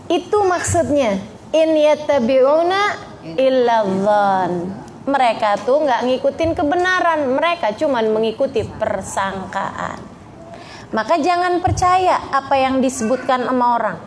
[0.05, 1.17] Itu maksudnya.
[1.49, 2.81] In yattabi'una
[3.41, 3.89] illa
[5.01, 9.97] Mereka tuh nggak ngikutin kebenaran, mereka cuman mengikuti persangkaan.
[10.93, 13.97] Maka jangan percaya apa yang disebutkan sama orang.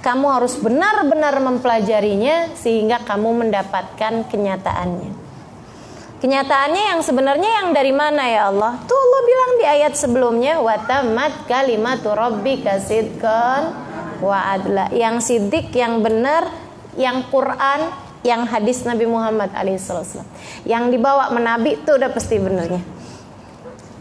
[0.00, 5.27] Kamu harus benar-benar mempelajarinya sehingga kamu mendapatkan kenyataannya.
[6.18, 8.74] Kenyataannya yang sebenarnya yang dari mana ya Allah?
[8.90, 13.70] Tuh Allah bilang di ayat sebelumnya watamat kalimatu rabbika sidqan
[14.18, 14.90] wa adla.
[14.90, 16.50] Yang sidik, yang benar,
[16.98, 17.94] yang Quran,
[18.26, 20.26] yang hadis Nabi Muhammad alaihissalam.
[20.66, 22.82] Yang dibawa menabi itu udah pasti benernya.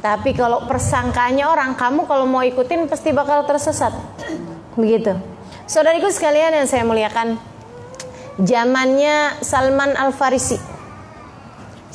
[0.02, 3.94] Tapi kalau persangkanya orang, kamu kalau mau ikutin pasti bakal tersesat.
[4.74, 5.14] Begitu.
[5.70, 7.38] Saudariku sekalian yang saya muliakan,
[8.42, 10.77] zamannya Salman Al Farisi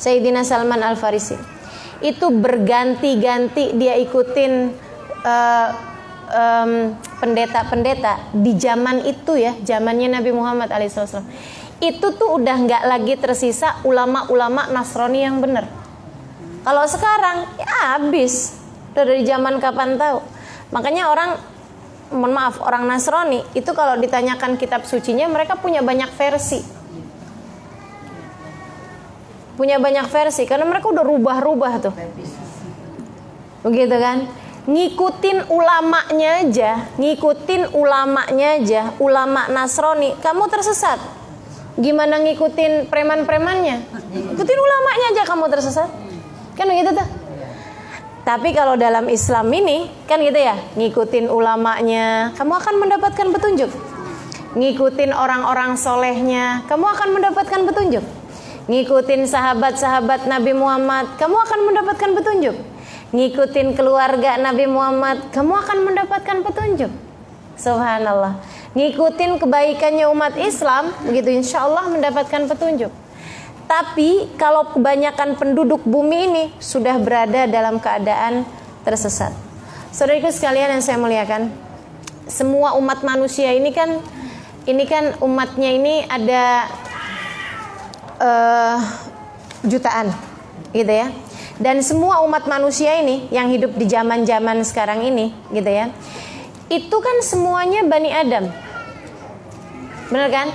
[0.03, 1.39] Sayyidina Salman Al Farisi
[2.03, 4.75] itu berganti-ganti dia ikutin
[5.23, 5.69] uh,
[6.27, 6.91] um,
[7.23, 11.23] pendeta-pendeta di zaman itu ya zamannya Nabi Muhammad alaihissalam
[11.79, 15.83] itu tuh udah nggak lagi tersisa ulama-ulama Nasrani yang benar
[16.63, 18.55] kalau sekarang ya habis.
[18.95, 20.23] Udah dari zaman kapan tahu?
[20.71, 21.35] Makanya orang
[22.15, 26.63] mohon maaf orang Nasrani itu kalau ditanyakan kitab sucinya mereka punya banyak versi.
[29.53, 31.93] Punya banyak versi karena mereka udah rubah-rubah tuh.
[33.63, 34.27] Begitu kan?
[34.63, 41.03] Ngikutin ulamanya aja, ngikutin ulamanya aja, ulama Nasrani, kamu tersesat.
[41.75, 43.83] Gimana ngikutin preman-premannya?
[44.13, 45.89] Ikutin ulamanya aja kamu tersesat.
[46.55, 47.07] Kan begitu tuh.
[48.23, 53.71] Tapi kalau dalam Islam ini kan gitu ya, ngikutin ulamanya, kamu akan mendapatkan petunjuk.
[54.55, 58.05] Ngikutin orang-orang solehnya, kamu akan mendapatkan petunjuk.
[58.63, 62.55] Ngikutin sahabat-sahabat Nabi Muhammad, kamu akan mendapatkan petunjuk.
[63.11, 66.91] Ngikutin keluarga Nabi Muhammad, kamu akan mendapatkan petunjuk.
[67.59, 68.39] Subhanallah.
[68.71, 72.89] Ngikutin kebaikannya umat Islam, begitu insya Allah mendapatkan petunjuk.
[73.67, 78.47] Tapi kalau kebanyakan penduduk bumi ini sudah berada dalam keadaan
[78.87, 79.35] tersesat.
[79.91, 81.51] Saudariku sekalian yang saya muliakan,
[82.31, 83.99] semua umat manusia ini kan
[84.63, 86.71] ini kan umatnya ini ada
[88.23, 88.79] uh,
[89.67, 90.15] jutaan,
[90.71, 91.11] gitu ya.
[91.59, 95.91] Dan semua umat manusia ini yang hidup di zaman-zaman sekarang ini, gitu ya.
[96.71, 98.49] Itu kan semuanya Bani Adam.
[100.09, 100.47] Benar kan?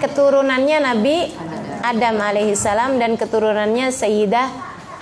[0.00, 1.16] Keturunannya Nabi
[1.84, 4.48] Adam alaihissalam dan keturunannya Sayyidah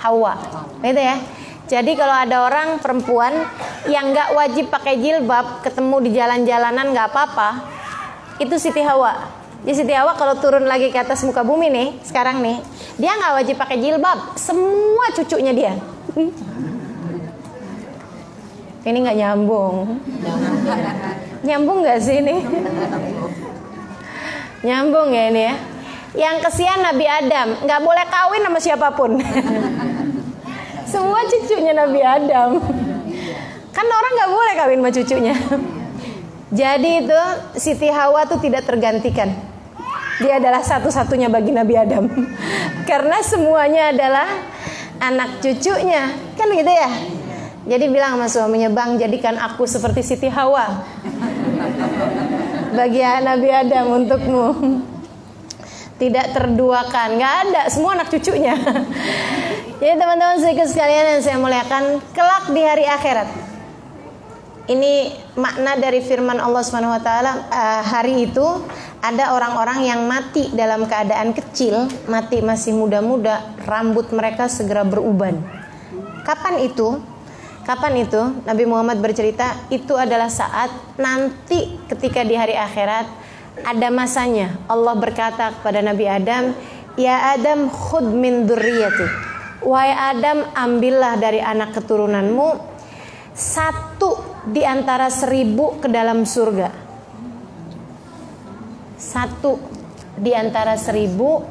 [0.03, 0.35] Hawa.
[0.83, 1.17] Gitu ya.
[1.65, 3.33] Jadi kalau ada orang perempuan
[3.89, 7.49] yang nggak wajib pakai jilbab, ketemu di jalan-jalanan nggak apa-apa,
[8.37, 9.44] itu Siti Hawa.
[9.65, 12.61] Jadi Hawa kalau turun lagi ke atas muka bumi nih, sekarang nih,
[13.01, 15.73] dia nggak wajib pakai jilbab, semua cucunya dia.
[18.85, 19.97] Ini nggak nyambung.
[21.41, 22.45] Nyambung nggak sih ini?
[24.61, 25.55] Nyambung ya ini ya.
[26.15, 29.17] Yang kesian Nabi Adam nggak boleh kawin sama siapa pun.
[30.85, 32.61] Semua cucunya Nabi Adam.
[33.73, 35.35] Kan orang nggak boleh kawin sama cucunya.
[36.53, 37.21] Jadi itu
[37.57, 39.33] Siti Hawa tuh tidak tergantikan.
[40.23, 42.07] Dia adalah satu-satunya bagi Nabi Adam.
[42.89, 44.27] Karena semuanya adalah
[45.03, 46.15] anak cucunya.
[46.39, 46.91] Kan gitu ya?
[47.65, 50.85] Jadi bilang sama suaminya, "Bang, jadikan aku seperti Siti Hawa."
[52.77, 54.45] Bagi Nabi Adam untukmu
[55.95, 58.55] tidak terduakan nggak ada semua anak cucunya
[59.79, 63.27] jadi teman-teman sedikit sekalian yang saya muliakan kelak di hari akhirat
[64.65, 66.65] ini makna dari firman Allah
[66.99, 68.47] taala uh, hari itu
[69.05, 75.45] ada orang-orang yang mati dalam keadaan kecil, mati masih muda-muda, rambut mereka segera beruban.
[76.25, 76.97] Kapan itu?
[77.69, 78.21] Kapan itu?
[78.49, 83.05] Nabi Muhammad bercerita, itu adalah saat nanti ketika di hari akhirat
[83.65, 86.57] ada masanya Allah berkata kepada Nabi Adam,
[86.97, 89.07] "Ya Adam, khud min dzurriyyati."
[89.65, 92.73] Wahai Adam, ambillah dari anak keturunanmu
[93.33, 96.84] satu di antara seribu ke dalam surga.
[98.95, 99.59] Satu
[100.15, 101.43] di antara seribu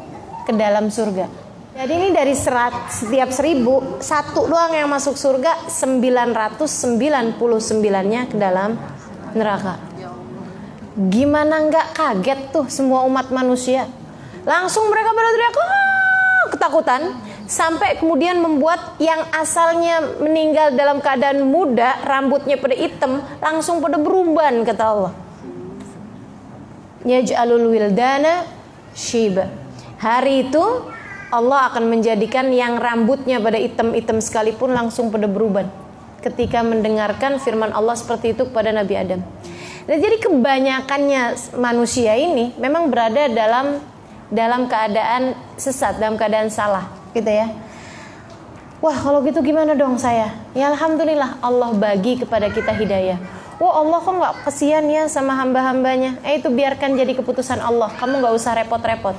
[0.48, 1.44] ke dalam surga.
[1.74, 8.78] Jadi ini dari serat, setiap seribu, satu doang yang masuk surga, 999-nya ke dalam
[9.34, 9.74] neraka.
[10.94, 13.90] Gimana nggak kaget tuh semua umat manusia?
[14.46, 15.66] Langsung mereka pada teriak ah,
[16.54, 17.02] ketakutan
[17.50, 24.62] sampai kemudian membuat yang asalnya meninggal dalam keadaan muda, rambutnya pada hitam, langsung pada beruban
[24.62, 25.23] kata Allah.
[27.04, 28.48] Yaj'alul wildana
[28.96, 29.48] shiba.
[30.00, 30.64] Hari itu
[31.28, 35.68] Allah akan menjadikan yang rambutnya pada hitam-hitam sekalipun langsung pada beruban
[36.24, 39.20] ketika mendengarkan firman Allah seperti itu kepada Nabi Adam.
[39.84, 43.84] Nah, jadi kebanyakannya manusia ini memang berada dalam
[44.32, 47.52] dalam keadaan sesat, dalam keadaan salah, gitu ya.
[48.80, 50.32] Wah, kalau gitu gimana dong saya?
[50.56, 53.20] Ya alhamdulillah Allah bagi kepada kita hidayah.
[53.62, 56.18] Wah Allah kok nggak kesian ya sama hamba-hambanya?
[56.26, 57.86] Eh itu biarkan jadi keputusan Allah.
[57.94, 59.14] Kamu nggak usah repot-repot.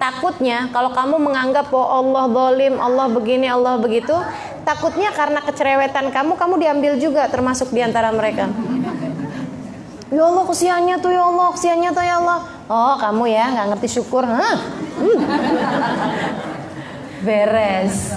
[0.00, 4.16] Takutnya kalau kamu menganggap bahwa Allah dolim, Allah begini, Allah begitu,
[4.64, 8.48] takutnya karena kecerewetan kamu, kamu diambil juga termasuk di antara mereka.
[10.10, 12.38] Ya Allah kesiannya tuh ya Allah kesiannya tuh ya Allah.
[12.70, 14.56] Oh kamu ya nggak ngerti syukur, Hah?
[14.98, 15.18] Hmm.
[17.26, 18.14] Beres.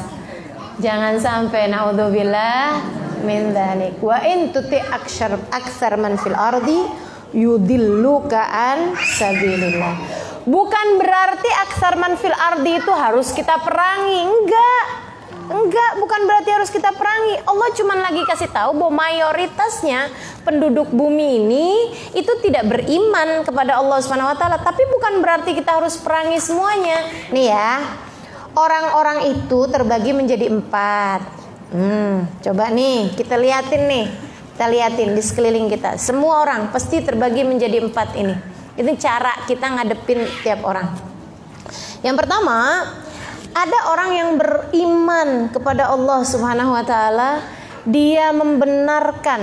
[0.79, 3.97] Jangan sampai naudzubillah min dzalik.
[4.03, 6.83] Wa in tuti aksyar aksar man fil ardi
[7.33, 9.95] yudilluka an sabilillah.
[10.43, 14.85] Bukan berarti aksar man fil ardi itu harus kita perangi, enggak.
[15.43, 17.35] Enggak, bukan berarti harus kita perangi.
[17.43, 20.07] Allah cuma lagi kasih tahu bahwa mayoritasnya
[20.47, 21.67] penduduk bumi ini
[22.15, 27.03] itu tidak beriman kepada Allah Subhanahu wa taala, tapi bukan berarti kita harus perangi semuanya.
[27.35, 27.83] Nih ya.
[28.55, 31.42] Orang-orang itu terbagi menjadi empat.
[31.73, 34.05] Hmm, coba nih kita liatin nih
[34.53, 35.97] Kita liatin di sekeliling kita.
[35.97, 38.37] Semua orang pasti terbagi menjadi empat ini.
[38.77, 40.93] Itu cara kita ngadepin tiap orang.
[42.05, 42.85] Yang pertama,
[43.49, 47.41] ada orang yang beriman kepada Allah Subhanahu wa taala,
[47.89, 49.41] dia membenarkan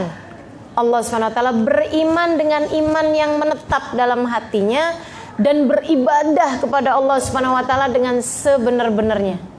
[0.79, 4.95] Allah Subhanahu wa taala beriman dengan iman yang menetap dalam hatinya
[5.43, 9.50] dan beribadah kepada Allah Subhanahu wa taala dengan sebenar-benarnya.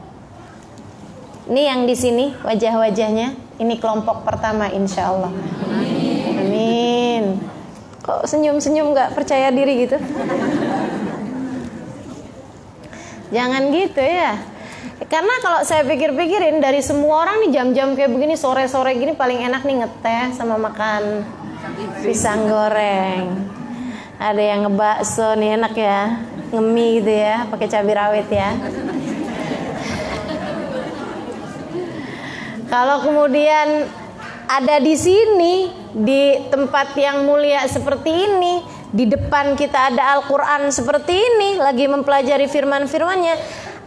[1.52, 5.36] Ini yang di sini wajah-wajahnya ini kelompok pertama insya Allah.
[6.40, 7.44] Amin.
[8.00, 10.00] Kok senyum-senyum nggak percaya diri gitu?
[13.36, 14.40] Jangan gitu ya.
[15.12, 19.68] Karena kalau saya pikir-pikirin dari semua orang nih jam-jam kayak begini sore-sore gini paling enak
[19.68, 21.28] nih ngeteh sama makan
[22.00, 23.52] pisang goreng.
[24.24, 26.16] Ada yang ngebakso nih enak ya,
[26.56, 28.56] ngemi gitu ya, pakai cabai rawit ya.
[32.72, 33.84] Kalau kemudian
[34.48, 38.64] ada di sini di tempat yang mulia seperti ini,
[38.96, 43.36] di depan kita ada Al-Qur'an seperti ini, lagi mempelajari firman-firmannya,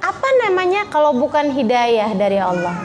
[0.05, 2.77] apa namanya kalau bukan hidayah dari Allah?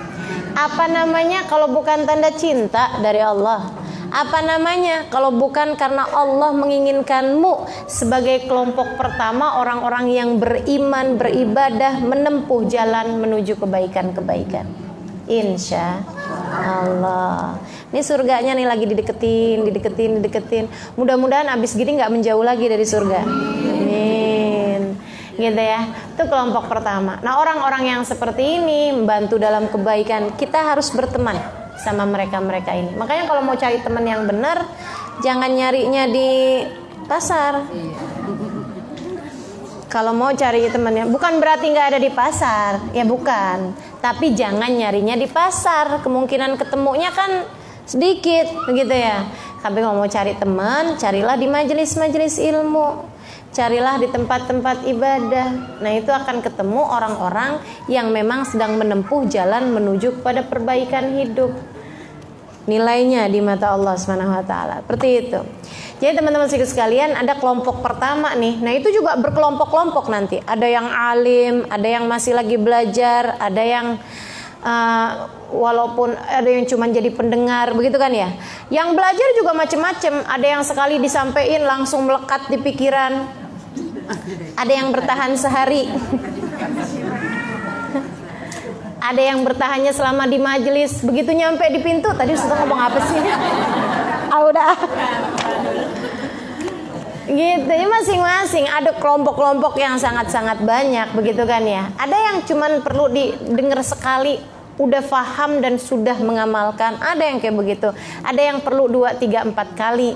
[0.56, 3.68] Apa namanya kalau bukan tanda cinta dari Allah?
[4.08, 12.72] Apa namanya kalau bukan karena Allah menginginkanmu sebagai kelompok pertama orang-orang yang beriman, beribadah, menempuh
[12.72, 14.89] jalan menuju kebaikan-kebaikan.
[15.30, 16.02] Insya
[16.50, 17.62] Allah.
[17.94, 20.66] Ini surganya nih lagi dideketin, dideketin, dideketin.
[20.98, 23.22] Mudah-mudahan abis gini nggak menjauh lagi dari surga.
[23.22, 24.98] Amin.
[25.38, 25.86] Gitu ya.
[26.18, 27.22] Itu kelompok pertama.
[27.22, 30.34] Nah orang-orang yang seperti ini membantu dalam kebaikan.
[30.34, 31.38] Kita harus berteman
[31.78, 32.98] sama mereka-mereka ini.
[32.98, 34.66] Makanya kalau mau cari teman yang benar,
[35.22, 36.30] jangan nyarinya di
[37.06, 37.70] pasar.
[39.90, 43.74] Kalau mau cari temannya, bukan berarti nggak ada di pasar, ya bukan.
[44.00, 47.44] Tapi jangan nyarinya di pasar, kemungkinan ketemunya kan
[47.84, 49.28] sedikit, begitu ya.
[49.60, 53.04] Tapi kalau mau cari teman, carilah di majelis-majelis ilmu,
[53.52, 55.48] carilah di tempat-tempat ibadah.
[55.84, 57.60] Nah itu akan ketemu orang-orang
[57.92, 61.52] yang memang sedang menempuh jalan menuju kepada perbaikan hidup.
[62.70, 64.76] Nilainya di mata Allah Subhanahu Wa Taala.
[64.86, 65.42] Seperti itu.
[66.00, 68.62] Jadi teman-teman sekalian ada kelompok pertama nih.
[68.62, 70.38] Nah itu juga berkelompok-kelompok nanti.
[70.46, 73.98] Ada yang alim, ada yang masih lagi belajar, ada yang
[74.64, 75.10] uh,
[75.50, 78.30] walaupun ada yang cuma jadi pendengar begitu kan ya.
[78.70, 80.14] Yang belajar juga macam-macam.
[80.30, 83.14] Ada yang sekali disampaikan langsung melekat di pikiran.
[84.56, 85.90] Ada yang bertahan sehari.
[89.00, 91.00] Ada yang bertahannya selama di majelis.
[91.00, 93.20] Begitu nyampe di pintu tadi sudah ngomong apa sih?
[94.30, 94.78] Ah udah.
[97.26, 98.70] Gitu ya masing-masing.
[98.70, 101.90] Ada kelompok-kelompok yang sangat-sangat banyak begitu kan ya?
[101.98, 104.38] Ada yang cuman perlu didengar sekali
[104.78, 107.02] udah faham dan sudah mengamalkan.
[107.02, 107.90] Ada yang kayak begitu.
[108.22, 110.14] Ada yang perlu dua tiga empat kali.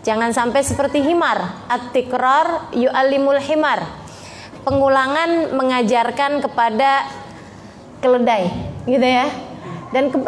[0.00, 1.68] Jangan sampai seperti himar.
[1.68, 3.84] At-tikrar yu'allimul himar.
[4.64, 7.08] Pengulangan mengajarkan kepada
[8.00, 8.50] keledai
[8.88, 9.28] gitu ya.
[9.90, 10.18] Dan ke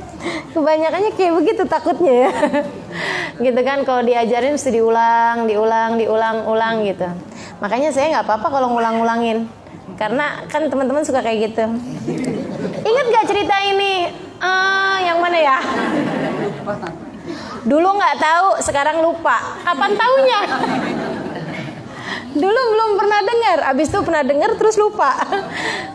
[0.54, 2.32] kebanyakannya kayak begitu takutnya ya.
[3.46, 7.06] Gitu kan kalau diajarin mesti diulang diulang diulang ulang gitu.
[7.58, 9.46] Makanya saya nggak apa-apa kalau ngulang-ngulangin
[9.94, 11.66] karena kan teman-teman suka kayak gitu.
[12.82, 14.10] Ingat gak cerita ini?
[14.38, 15.58] Uh, yang mana ya?
[17.70, 19.62] Dulu nggak tahu sekarang lupa.
[19.62, 20.40] Kapan tahunya
[22.34, 23.58] dulu belum pernah dengar.
[23.70, 25.14] Abis itu pernah dengar terus lupa.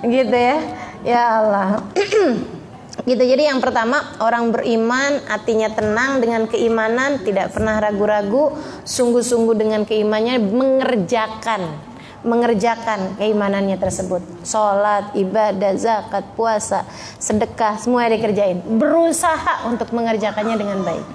[0.08, 0.58] Gitu ya
[1.04, 1.70] ya Allah
[3.08, 3.24] Gitu.
[3.24, 8.52] Jadi yang pertama orang beriman hatinya tenang dengan keimanan, tidak pernah ragu-ragu,
[8.84, 14.20] sungguh-sungguh dengan keimanannya mengerjakan mengerjakan keimanannya tersebut.
[14.44, 16.84] Sholat, ibadah, zakat, puasa,
[17.16, 18.60] sedekah, semua yang dikerjain.
[18.60, 21.06] Berusaha untuk mengerjakannya dengan baik.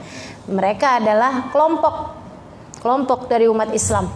[0.48, 2.24] Mereka adalah kelompok
[2.80, 4.08] kelompok dari umat Islam.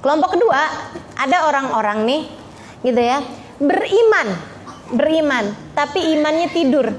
[0.00, 0.60] Kelompok kedua,
[1.20, 2.22] ada orang-orang nih,
[2.84, 3.22] gitu ya,
[3.62, 4.56] beriman
[4.92, 6.94] beriman, tapi imannya tidur.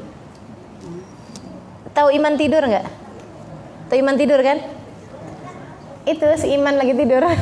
[1.95, 2.85] Tahu iman tidur nggak?
[3.87, 4.57] Tahu iman tidur kan?
[6.03, 7.23] Itu si iman lagi tidur.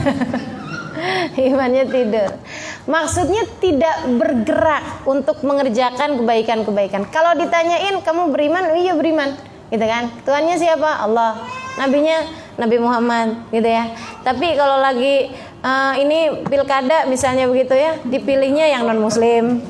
[1.36, 2.40] Imannya tidur.
[2.88, 7.12] Maksudnya tidak bergerak untuk mengerjakan kebaikan-kebaikan.
[7.12, 9.36] Kalau ditanyain kamu beriman, iya beriman,
[9.70, 10.08] gitu kan?
[10.24, 11.04] Tuhannya siapa?
[11.04, 11.44] Allah.
[11.76, 12.24] Nabinya
[12.56, 13.92] Nabi Muhammad, gitu ya.
[14.24, 15.36] Tapi kalau lagi
[15.66, 19.66] uh, ini pilkada misalnya begitu ya, dipilihnya yang non Muslim,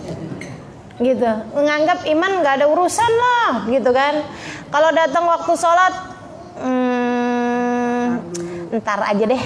[1.00, 1.32] gitu.
[1.56, 4.20] Menganggap iman nggak ada urusan lah gitu kan.
[4.68, 5.94] Kalau datang waktu sholat
[6.60, 8.08] hmm,
[8.84, 9.44] ntar aja deh.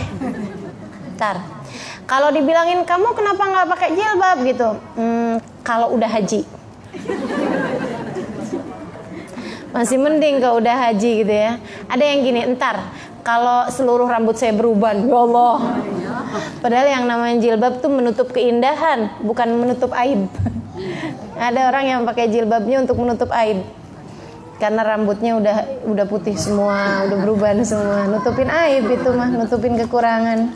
[1.18, 1.38] Ntar.
[2.10, 4.38] Kalau dibilangin kamu kenapa nggak pakai jilbab?
[4.42, 4.70] gitu.
[4.98, 6.42] Hmm, kalau udah haji.
[9.70, 11.62] Masih mending kalau udah haji gitu ya.
[11.86, 12.90] Ada yang gini, entar
[13.30, 15.58] kalau seluruh rambut saya berubah, ya Allah.
[16.66, 20.26] Padahal yang namanya jilbab tuh menutup keindahan, bukan menutup aib.
[21.38, 23.62] Ada orang yang pakai jilbabnya untuk menutup aib.
[24.58, 30.50] Karena rambutnya udah udah putih semua, udah berubah semua, nutupin aib itu mah, nutupin kekurangan.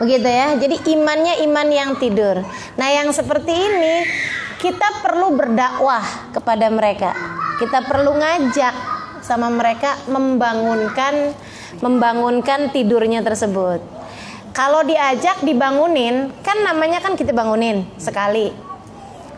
[0.00, 0.56] Begitu ya.
[0.56, 2.48] Jadi imannya iman yang tidur.
[2.80, 4.08] Nah, yang seperti ini
[4.56, 7.12] kita perlu berdakwah kepada mereka.
[7.60, 8.74] Kita perlu ngajak
[9.20, 11.36] sama mereka membangunkan
[11.80, 13.80] membangunkan tidurnya tersebut.
[14.56, 18.50] Kalau diajak dibangunin, kan namanya kan kita bangunin sekali,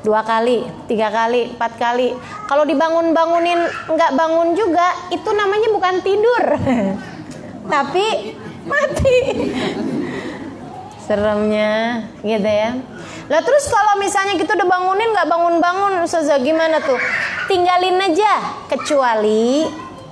[0.00, 2.16] dua kali, tiga kali, empat kali.
[2.48, 3.60] Kalau dibangun-bangunin
[3.90, 6.44] nggak bangun juga, itu namanya bukan tidur,
[7.74, 9.16] tapi mati.
[11.10, 12.78] Seremnya, gitu ya.
[13.26, 16.98] Lah terus kalau misalnya kita udah bangunin nggak bangun-bangun, Ustazah gimana tuh?
[17.50, 19.66] Tinggalin aja, kecuali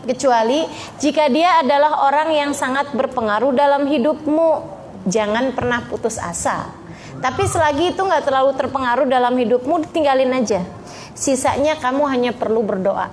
[0.09, 0.64] kecuali
[0.96, 4.76] jika dia adalah orang yang sangat berpengaruh dalam hidupmu.
[5.04, 6.72] Jangan pernah putus asa.
[7.18, 10.64] Tapi selagi itu nggak terlalu terpengaruh dalam hidupmu, tinggalin aja.
[11.12, 13.11] Sisanya kamu hanya perlu berdoa.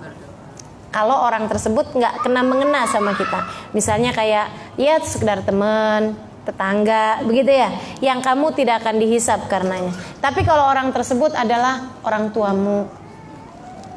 [0.93, 3.43] Kalau orang tersebut nggak kena mengena sama kita,
[3.75, 4.47] misalnya kayak
[4.79, 6.15] ya sekedar teman,
[6.45, 9.91] tetangga, begitu ya, yang kamu tidak akan dihisap karenanya.
[10.23, 12.87] Tapi kalau orang tersebut adalah orang tuamu,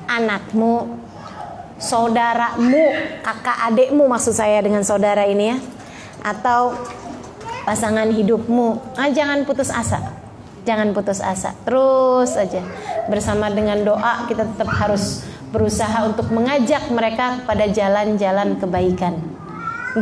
[0.09, 0.89] anakmu,
[1.79, 2.91] saudaramu,
[3.23, 5.57] kakak adikmu maksud saya dengan saudara ini ya,
[6.27, 6.75] atau
[7.63, 10.11] pasangan hidupmu, ah, jangan putus asa,
[10.67, 12.67] jangan putus asa, terus saja
[13.07, 15.23] bersama dengan doa kita tetap harus
[15.55, 19.15] berusaha untuk mengajak mereka pada jalan-jalan kebaikan,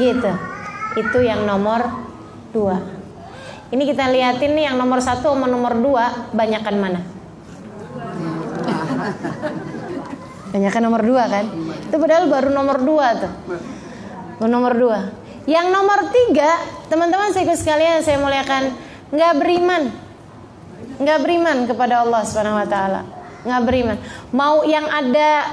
[0.01, 0.33] gitu.
[0.97, 1.93] Itu yang nomor
[2.57, 2.81] dua.
[3.69, 7.01] Ini kita lihatin nih yang nomor satu sama nomor dua banyakan mana?
[10.57, 11.45] Banyakan nomor dua kan?
[11.85, 13.33] Itu padahal baru nomor dua tuh.
[14.41, 15.13] Baru nomor dua.
[15.45, 16.49] Yang nomor tiga,
[16.89, 18.73] teman-teman saya sekalian saya muliakan,
[19.13, 19.93] nggak beriman,
[20.97, 23.01] nggak beriman kepada Allah Subhanahu Wa Taala,
[23.45, 23.97] nggak beriman.
[24.33, 25.45] Mau yang ada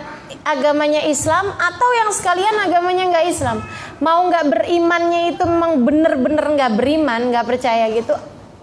[0.47, 3.62] agamanya Islam atau yang sekalian agamanya nggak Islam
[4.04, 8.12] mau nggak berimannya itu memang bener-bener nggak beriman nggak percaya gitu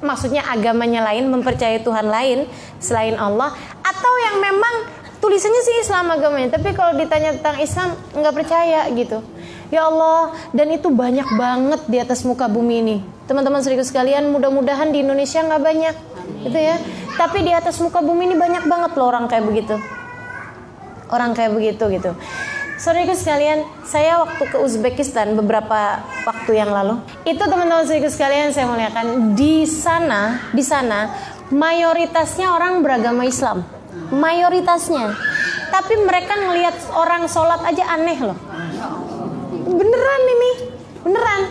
[0.04, 2.48] maksudnya agamanya lain mempercayai Tuhan lain
[2.80, 4.74] selain Allah atau yang memang
[5.20, 9.20] tulisannya sih Islam agamanya tapi kalau ditanya tentang Islam nggak percaya gitu.
[9.70, 12.96] Ya Allah dan itu banyak banget di atas muka bumi ini.
[13.30, 15.94] Teman-teman serius sekalian mudah-mudahan di Indonesia nggak banyak.
[16.42, 16.76] Gitu ya.
[17.14, 19.78] Tapi di atas muka bumi ini banyak banget loh orang kayak begitu.
[21.12, 22.16] Orang kayak begitu gitu.
[22.80, 26.96] Saudaraku sekalian, saya waktu ke Uzbekistan beberapa waktu yang lalu,
[27.28, 31.12] itu teman-teman saudaraku sekalian saya muliakan di sana, di sana
[31.52, 33.60] mayoritasnya orang beragama Islam,
[34.12, 35.14] mayoritasnya.
[35.70, 38.38] Tapi mereka ngelihat orang sholat aja aneh loh.
[39.70, 40.50] Beneran ini,
[41.06, 41.42] beneran.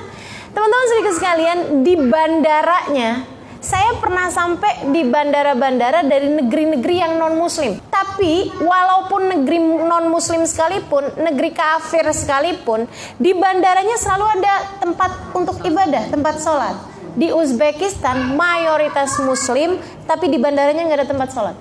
[0.49, 7.75] Teman-teman saudaraku sekalian di bandaranya saya pernah sampai di bandara-bandara dari negeri-negeri yang non-muslim.
[7.91, 12.87] Tapi walaupun negeri non-muslim sekalipun, negeri kafir sekalipun,
[13.19, 16.75] di bandaranya selalu ada tempat untuk ibadah, tempat sholat.
[17.19, 19.75] Di Uzbekistan mayoritas muslim,
[20.07, 21.55] tapi di bandaranya nggak ada tempat sholat.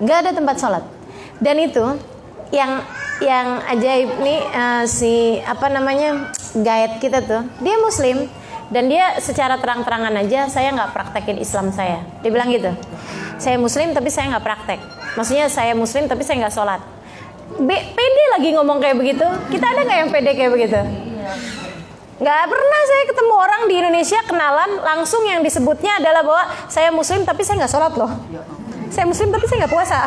[0.00, 0.84] Nggak ada tempat sholat.
[1.40, 1.84] Dan itu
[2.50, 2.82] yang
[3.20, 8.26] yang ajaib nih uh, si apa namanya guide kita tuh, dia muslim,
[8.72, 12.00] dan dia secara terang-terangan aja saya nggak praktekin Islam saya.
[12.24, 12.72] Dia bilang gitu
[13.40, 14.80] saya muslim tapi saya nggak praktek.
[15.16, 16.80] Maksudnya saya muslim tapi saya nggak sholat.
[17.56, 19.26] B pede lagi ngomong kayak begitu.
[19.48, 20.80] Kita ada nggak yang pede kayak begitu?
[22.20, 27.24] Nggak pernah saya ketemu orang di Indonesia kenalan langsung yang disebutnya adalah bahwa saya muslim
[27.24, 28.12] tapi saya nggak sholat loh
[28.90, 29.98] saya muslim tapi saya nggak puasa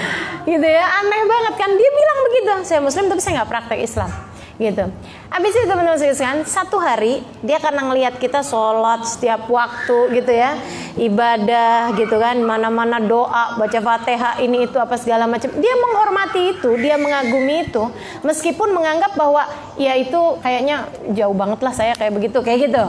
[0.50, 4.10] gitu ya aneh banget kan dia bilang begitu saya muslim tapi saya nggak praktek Islam
[4.58, 4.90] gitu.
[5.30, 10.58] Habis itu teman-teman sekalian, satu hari dia karena ngelihat kita sholat setiap waktu gitu ya,
[10.98, 15.54] ibadah gitu kan, mana-mana doa, baca fatihah ini itu apa segala macam.
[15.62, 17.86] Dia menghormati itu, dia mengagumi itu,
[18.26, 19.46] meskipun menganggap bahwa
[19.78, 22.84] ya itu kayaknya jauh banget lah saya kayak begitu, kayak gitu.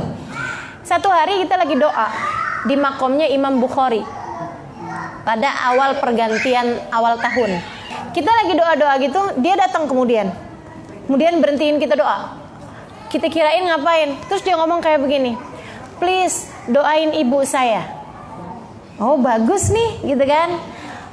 [0.81, 2.09] Satu hari kita lagi doa
[2.65, 4.01] di makomnya Imam Bukhari
[5.23, 7.59] pada awal pergantian awal tahun.
[8.15, 10.31] Kita lagi doa-doa gitu, dia datang kemudian.
[11.05, 12.37] Kemudian berhentiin kita doa.
[13.09, 14.17] Kita kirain ngapain?
[14.29, 15.49] Terus dia ngomong kayak begini
[15.99, 17.85] please doain ibu saya.
[18.97, 20.49] Oh bagus nih gitu kan?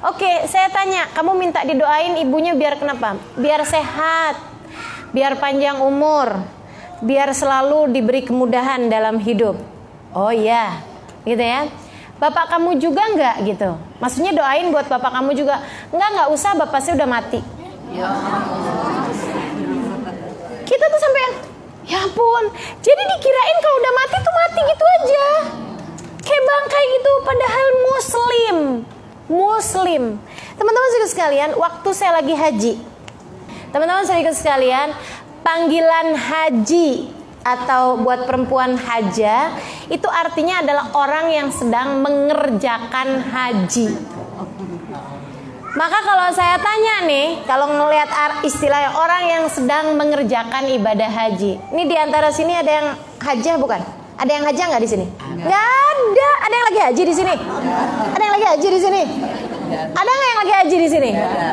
[0.06, 3.18] Oke saya tanya kamu minta didoain ibunya biar kenapa?
[3.34, 4.38] Biar sehat
[5.10, 6.38] biar panjang umur
[7.02, 9.58] biar selalu diberi kemudahan dalam hidup.
[10.14, 10.80] Oh iya
[11.26, 11.66] gitu ya
[12.16, 13.36] bapak kamu juga nggak?
[13.44, 13.70] Gitu.
[14.00, 15.60] Maksudnya doain buat bapak kamu juga.
[15.92, 17.40] Nggak nggak usah bapak saya udah mati.
[20.66, 21.34] Kita tuh sampai yang
[21.86, 22.50] ya ampun
[22.82, 25.26] jadi dikirain kalau udah mati tuh mati gitu aja.
[26.26, 28.56] Kayak bangkai gitu padahal muslim.
[29.26, 30.02] Muslim.
[30.54, 32.74] Teman-teman sekalian waktu saya lagi haji.
[33.70, 34.94] Teman-teman sekalian
[35.42, 37.15] panggilan haji
[37.46, 39.54] atau buat perempuan haja
[39.86, 43.94] itu artinya adalah orang yang sedang mengerjakan haji.
[45.76, 48.08] Maka kalau saya tanya nih, kalau ngelihat
[48.42, 52.88] istilah orang yang sedang mengerjakan ibadah haji, ini di antara sini ada yang
[53.20, 53.84] haja bukan?
[54.16, 55.06] Ada yang haja nggak di sini?
[55.36, 56.28] Nggak ada.
[56.48, 57.34] Ada yang lagi haji di sini?
[58.08, 59.02] Ada yang lagi haji di sini?
[59.92, 61.10] Ada nggak yang lagi haji di sini?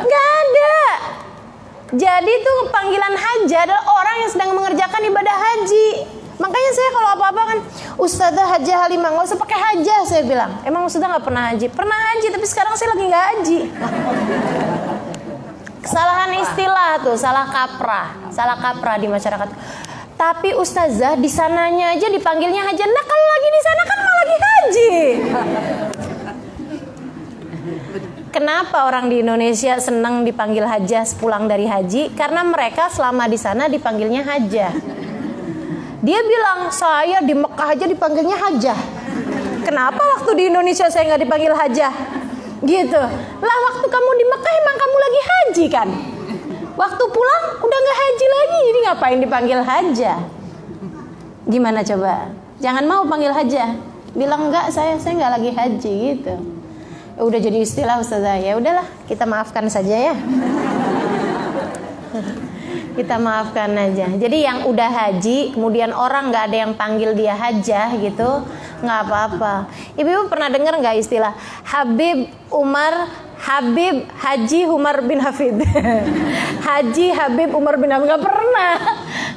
[0.08, 0.76] Nggak ada.
[1.94, 5.88] Jadi tuh panggilan haji adalah orang yang sedang mengerjakan ibadah haji.
[6.34, 7.58] Makanya saya kalau apa-apa kan
[7.94, 10.50] Ustazah Haji Halimah nggak usah pakai haja saya bilang.
[10.66, 11.70] Emang Ustazah nggak pernah haji?
[11.70, 13.58] Pernah haji tapi sekarang saya lagi nggak haji.
[15.84, 19.48] Kesalahan istilah tuh, salah kaprah, salah kaprah di masyarakat.
[20.14, 22.82] Tapi ustazah di sananya aja dipanggilnya haji.
[22.82, 24.92] Nah kalau lagi di sana kan malah lagi haji.
[28.34, 32.18] Kenapa orang di Indonesia senang dipanggil hajah pulang dari haji?
[32.18, 34.74] Karena mereka selama di sana dipanggilnya hajah.
[36.02, 38.74] Dia bilang saya di Mekah aja dipanggilnya hajah.
[39.62, 41.94] Kenapa waktu di Indonesia saya nggak dipanggil hajah?
[42.66, 43.02] Gitu.
[43.38, 45.88] Lah waktu kamu di Mekah emang kamu lagi haji kan?
[46.74, 50.18] Waktu pulang udah nggak haji lagi, jadi ngapain dipanggil hajah?
[51.46, 52.34] Gimana coba?
[52.58, 53.78] Jangan mau panggil hajah.
[54.18, 56.53] Bilang enggak saya saya nggak lagi haji gitu
[57.18, 58.38] udah jadi istilah ustazah.
[58.42, 60.14] Ya udahlah kita maafkan saja ya.
[62.94, 64.06] Kita maafkan aja.
[64.06, 68.46] Jadi yang udah haji kemudian orang nggak ada yang panggil dia hajah gitu
[68.82, 69.66] nggak apa-apa.
[69.98, 71.34] Ibu-ibu pernah dengar nggak istilah
[71.66, 75.58] Habib Umar Habib Haji Umar bin Hafid?
[76.70, 78.06] Haji Habib Umar bin Hafid.
[78.06, 78.74] Nggak pernah.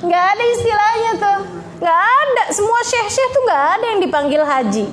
[0.05, 1.39] Nggak ada istilahnya tuh.
[1.81, 2.43] Nggak ada.
[2.53, 4.85] Semua syekh-syekh tuh nggak ada yang dipanggil haji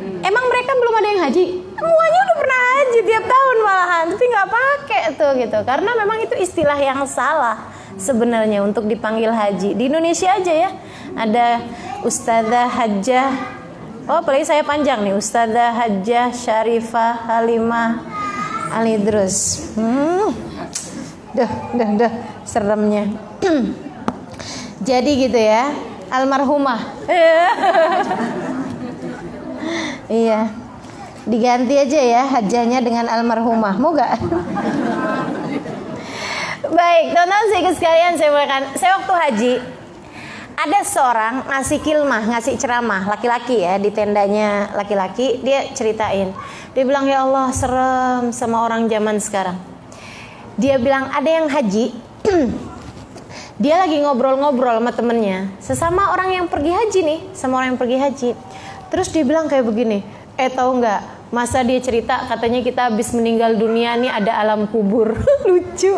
[0.00, 0.24] Tanya?
[0.24, 1.44] Emang mereka belum ada yang haji?
[1.76, 5.58] Semuanya udah pernah haji tiap tahun malahan, tapi nggak pakai tuh gitu.
[5.68, 7.56] Karena memang itu istilah yang salah
[8.00, 9.76] sebenarnya untuk dipanggil haji.
[9.76, 10.70] Di Indonesia aja ya,
[11.12, 11.60] ada
[12.00, 13.30] Ustazah Hajjah.
[14.08, 18.00] Oh, apalagi saya panjang nih, Ustazah Hajjah Syarifah Halimah
[18.72, 19.70] Alidrus.
[19.76, 20.32] Hmm.
[21.36, 23.06] Dah, dah, dah, seremnya.
[24.88, 25.70] Jadi gitu ya,
[26.08, 26.80] almarhumah.
[30.10, 30.50] Iya.
[31.22, 33.78] Diganti aja ya hajanya dengan almarhumah.
[33.78, 33.94] Mau?
[36.70, 38.62] Baik, teman-teman saya sekalian saya makan.
[38.74, 39.52] Saya waktu haji
[40.60, 45.38] ada seorang ngasih kilmah, ngasih ceramah laki-laki ya di tendanya laki-laki.
[45.46, 46.34] Dia ceritain.
[46.74, 49.62] Dia bilang ya Allah serem sama orang zaman sekarang.
[50.58, 51.94] Dia bilang ada yang haji.
[53.62, 55.54] dia lagi ngobrol-ngobrol sama temennya.
[55.62, 58.30] Sesama orang yang pergi haji nih, sama orang yang pergi haji
[58.90, 60.02] Terus dia bilang kayak begini,
[60.34, 61.00] eh tahu nggak?
[61.30, 65.14] Masa dia cerita katanya kita habis meninggal dunia nih ada alam kubur.
[65.48, 65.94] Lucu.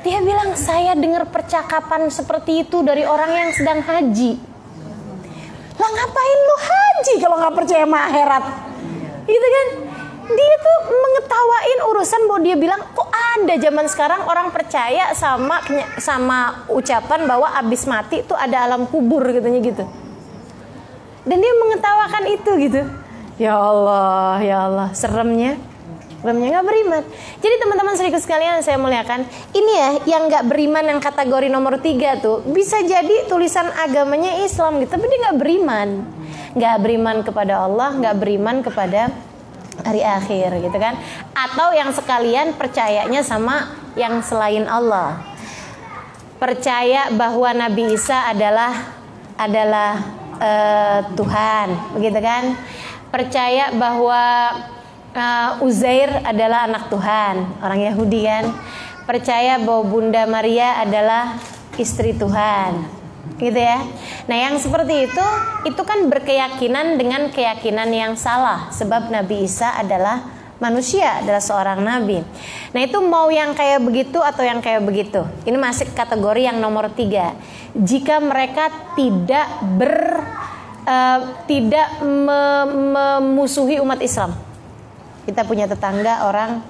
[0.00, 4.36] Dia bilang saya dengar percakapan seperti itu dari orang yang sedang haji.
[5.80, 8.44] Lah ngapain lu haji kalau nggak percaya sama akhirat?
[9.24, 9.66] Gitu kan?
[10.34, 15.62] Dia tuh mengetawain urusan bahwa dia bilang kok ada zaman sekarang orang percaya sama
[15.98, 19.84] sama ucapan bahwa abis mati tuh ada alam kubur katanya gitu.
[21.24, 22.82] Dan dia mengetawakan itu gitu.
[23.40, 25.56] Ya Allah ya Allah seremnya.
[26.20, 27.02] Seremnya nggak beriman.
[27.40, 29.24] Jadi teman-teman serius sekalian saya muliakan
[29.56, 34.84] ini ya yang nggak beriman yang kategori nomor tiga tuh bisa jadi tulisan agamanya Islam
[34.84, 35.88] gitu tapi dia nggak beriman.
[36.52, 39.29] Nggak beriman kepada Allah nggak beriman kepada
[39.82, 40.96] hari akhir gitu kan?
[41.32, 45.20] Atau yang sekalian percayanya sama yang selain Allah.
[46.40, 48.96] Percaya bahwa Nabi Isa adalah
[49.36, 49.92] adalah
[50.40, 52.56] uh, Tuhan begitu kan?
[53.10, 54.22] Percaya bahwa
[55.12, 58.44] uh, Uzair adalah anak Tuhan orang Yahudi kan?
[59.04, 61.36] Percaya bahwa Bunda Maria adalah
[61.76, 62.99] istri Tuhan
[63.40, 63.80] gitu ya.
[64.28, 65.26] Nah, yang seperti itu
[65.64, 72.20] itu kan berkeyakinan dengan keyakinan yang salah sebab Nabi Isa adalah manusia, adalah seorang nabi.
[72.76, 75.24] Nah, itu mau yang kayak begitu atau yang kayak begitu.
[75.48, 77.32] Ini masih kategori yang nomor tiga.
[77.72, 79.48] Jika mereka tidak
[79.80, 80.20] ber
[80.84, 84.36] uh, tidak memusuhi umat Islam.
[85.24, 86.60] Kita punya tetangga orang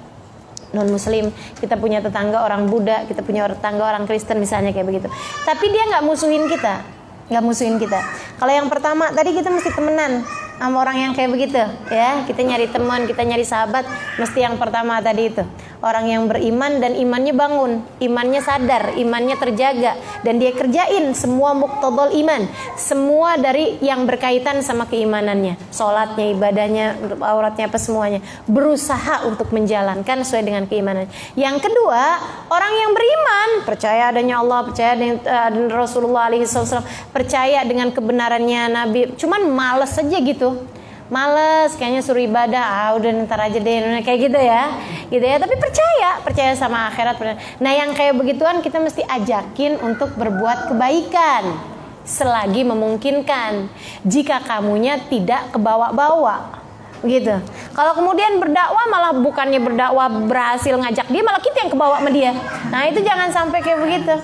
[0.70, 5.08] non muslim kita punya tetangga orang Buddha kita punya tetangga orang Kristen misalnya kayak begitu.
[5.46, 7.00] Tapi dia nggak musuhin kita
[7.30, 8.02] nggak musuhin kita.
[8.42, 10.26] Kalau yang pertama tadi kita mesti temenan
[10.58, 12.26] sama orang yang kayak begitu ya.
[12.26, 13.86] Kita nyari teman kita nyari sahabat
[14.18, 15.46] mesti yang pertama tadi itu
[15.80, 22.12] orang yang beriman dan imannya bangun imannya sadar imannya terjaga dan dia kerjain semua muktadol
[22.12, 25.56] iman semua dari yang berkaitan sama keimanannya.
[25.72, 26.84] Sholatnya ibadahnya
[27.20, 28.20] auratnya apa semuanya.
[28.46, 31.08] Berusaha untuk menjalankan sesuai dengan keimanan.
[31.34, 32.18] Yang kedua
[32.52, 39.00] orang yang beriman percaya adanya Allah percaya dengan uh, Rasulullah SAW percaya dengan kebenarannya Nabi.
[39.16, 40.79] Cuman males saja gitu
[41.10, 42.62] males kayaknya suruh ibadah.
[42.62, 44.72] Ah udah ntar aja deh kayak gitu ya.
[45.10, 47.18] Gitu ya tapi percaya percaya sama akhirat.
[47.58, 51.58] Nah yang kayak begituan kita mesti ajakin untuk berbuat kebaikan
[52.06, 53.68] selagi memungkinkan.
[54.06, 56.62] Jika kamunya tidak kebawa-bawa
[57.00, 57.32] gitu.
[57.72, 62.32] Kalau kemudian berdakwah malah bukannya berdakwah berhasil ngajak dia malah kita yang kebawa sama dia.
[62.68, 64.14] Nah itu jangan sampai kayak begitu.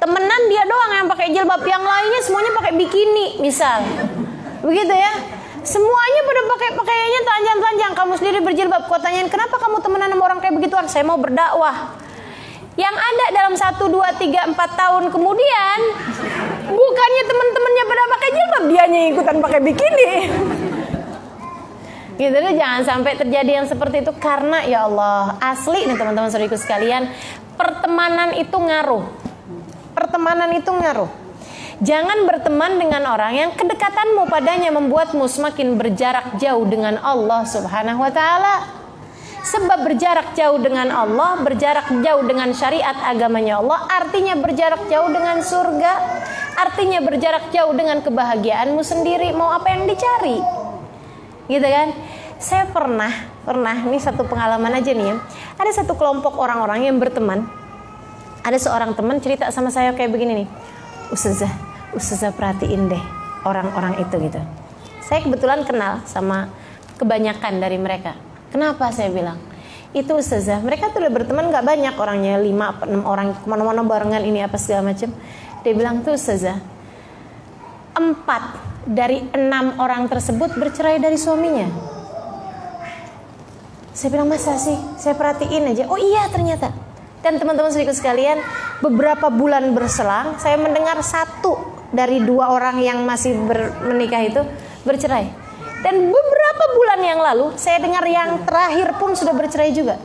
[0.00, 3.84] Temenan dia doang yang pakai jilbab yang lainnya semuanya pakai bikini misal.
[4.60, 5.39] Begitu ya
[5.70, 7.92] Semuanya pada pakai pakaiannya telanjang-telanjang.
[7.94, 8.90] Kamu sendiri berjilbab.
[8.90, 10.90] Kau tanyain kenapa kamu temenan sama orang kayak begituan?
[10.90, 11.94] Saya mau berdakwah.
[12.74, 15.78] Yang ada dalam satu, dua, tiga, empat tahun kemudian,
[16.70, 20.12] bukannya teman-temannya pada pakai jilbab, dia ikutan pakai bikini.
[22.16, 26.56] Gitu deh, jangan sampai terjadi yang seperti itu karena ya Allah asli nih teman-teman saudariku
[26.56, 27.08] sekalian
[27.56, 29.04] pertemanan itu ngaruh.
[29.92, 31.10] Pertemanan itu ngaruh.
[31.80, 38.12] Jangan berteman dengan orang yang kedekatanmu padanya membuatmu semakin berjarak jauh dengan Allah Subhanahu wa
[38.12, 38.68] taala.
[39.40, 45.40] Sebab berjarak jauh dengan Allah, berjarak jauh dengan syariat agamanya Allah, artinya berjarak jauh dengan
[45.40, 45.92] surga,
[46.60, 49.32] artinya berjarak jauh dengan kebahagiaanmu sendiri.
[49.32, 50.36] Mau apa yang dicari?
[51.48, 51.96] Gitu kan?
[52.36, 53.08] Saya pernah,
[53.48, 55.16] pernah, ini satu pengalaman aja nih ya.
[55.56, 57.48] Ada satu kelompok orang-orang yang berteman.
[58.44, 60.48] Ada seorang teman cerita sama saya kayak begini nih.
[61.10, 63.02] Ustazah, Ustazah perhatiin deh
[63.42, 64.40] orang-orang itu gitu.
[65.02, 66.52] Saya kebetulan kenal sama
[67.00, 68.14] kebanyakan dari mereka.
[68.54, 69.38] Kenapa saya bilang?
[69.90, 74.22] Itu Ustazah, mereka tuh udah berteman gak banyak orangnya, 5 enam orang ke mana-mana barengan
[74.22, 75.10] ini apa segala macam.
[75.66, 76.62] Dia bilang tuh Ustazah,
[77.98, 78.42] empat
[78.86, 81.66] dari enam orang tersebut bercerai dari suaminya.
[83.90, 84.78] Saya bilang masa sih?
[84.94, 85.84] Saya perhatiin aja.
[85.90, 86.70] Oh iya ternyata.
[87.20, 88.38] Dan teman-teman sedikit sekalian,
[88.78, 93.34] beberapa bulan berselang, saya mendengar satu dari dua orang yang masih
[93.86, 94.42] menikah itu
[94.86, 95.26] bercerai.
[95.80, 99.96] Dan beberapa bulan yang lalu saya dengar yang terakhir pun sudah bercerai juga.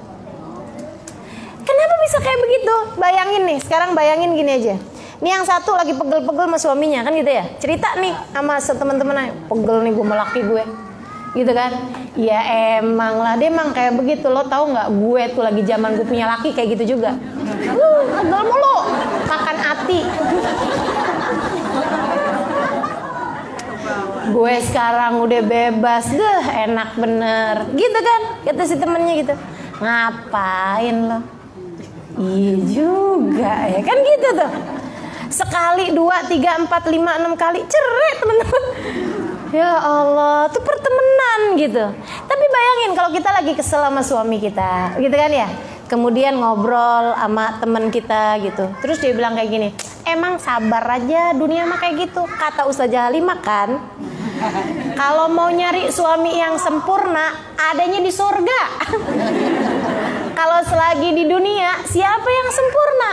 [1.66, 2.76] Kenapa bisa kayak begitu?
[2.96, 4.76] Bayangin nih, sekarang bayangin gini aja.
[5.20, 7.44] Ini yang satu lagi pegel-pegel sama suaminya kan gitu ya.
[7.60, 9.16] Cerita nih sama teman-teman
[9.50, 10.64] pegel nih gue melaki gue.
[11.36, 11.72] Gitu kan?
[12.16, 12.40] Ya
[12.80, 14.32] emang lah dia emang kayak begitu.
[14.32, 17.20] Lo tau nggak gue tuh lagi zaman gue punya laki kayak gitu juga.
[17.68, 18.78] Uh, pegel mulu,
[19.28, 20.00] makan hati
[24.32, 26.10] gue sekarang udah bebas.
[26.10, 27.54] Deh enak bener.
[27.74, 29.34] Gitu kan kata si temennya gitu.
[29.82, 31.20] Ngapain lo?
[32.16, 34.52] Iya juga ya kan gitu tuh.
[35.28, 38.64] Sekali dua tiga empat lima enam kali cerai temen-temen
[39.52, 41.86] ya Allah tuh pertemanan gitu.
[42.24, 45.48] Tapi bayangin kalau kita lagi kesel sama suami kita gitu kan ya
[45.86, 48.70] kemudian ngobrol sama temen kita gitu.
[48.82, 49.70] Terus dia bilang kayak gini
[50.06, 52.26] emang sabar aja dunia mah kayak gitu.
[52.26, 53.82] Kata Ustazah Halimah kan
[55.00, 58.62] kalau mau nyari suami yang sempurna adanya di surga.
[60.36, 63.12] Kalau selagi di dunia siapa yang sempurna?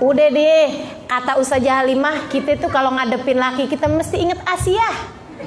[0.00, 4.90] Udah deh kata Ustazah Halimah kita tuh kalau ngadepin laki kita mesti inget Asia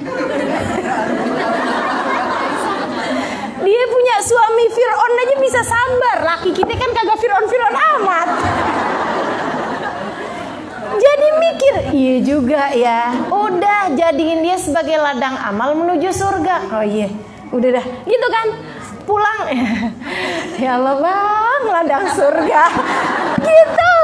[3.60, 8.28] dia punya suami Fir'aun aja bisa sabar laki kita kan kagak Fir'aun Fir'aun amat.
[10.96, 13.12] Jadi mikir iya juga ya.
[13.28, 16.72] Udah jadiin dia sebagai ladang amal menuju surga.
[16.72, 17.12] Oh iya
[17.52, 17.86] udah dah.
[18.08, 18.46] Gitu kan?
[19.04, 19.40] Pulang.
[20.60, 22.64] Ya Allah bang ladang surga.
[23.40, 23.94] Gitu.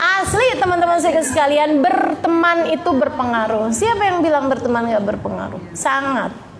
[0.00, 3.72] Asli teman-teman saya sekalian berteman itu berpengaruh.
[3.72, 5.60] Siapa yang bilang berteman gak berpengaruh?
[5.72, 6.51] Sangat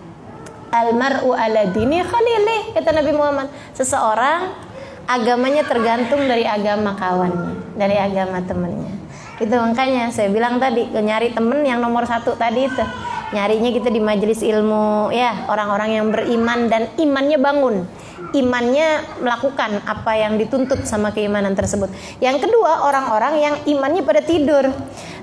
[0.73, 3.47] Almar'u ala dini khalilih kata Nabi Muhammad.
[3.77, 4.57] Seseorang
[5.05, 8.89] agamanya tergantung dari agama kawannya, dari agama temennya.
[9.37, 12.83] Itu makanya saya bilang tadi nyari temen yang nomor satu tadi itu
[13.33, 17.75] nyarinya kita di majelis ilmu ya orang-orang yang beriman dan imannya bangun
[18.33, 21.91] imannya melakukan apa yang dituntut sama keimanan tersebut.
[22.17, 24.73] Yang kedua, orang-orang yang imannya pada tidur.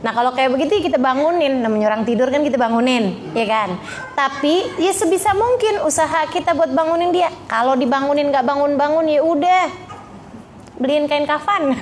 [0.01, 3.77] Nah, kalau kayak begitu kita bangunin, namanya orang tidur kan kita bangunin, ya kan?
[4.15, 7.29] Tapi ya sebisa mungkin usaha kita buat bangunin dia.
[7.51, 9.63] Kalau dibangunin nggak bangun-bangun ya udah
[10.79, 11.63] beliin kain kafan.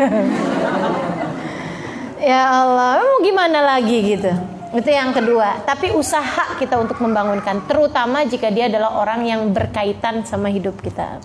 [2.19, 4.58] Ya Allah, mau gimana lagi gitu.
[4.69, 5.65] Itu yang kedua.
[5.65, 11.21] Tapi usaha kita untuk membangunkan, terutama jika dia adalah orang yang berkaitan sama hidup kita.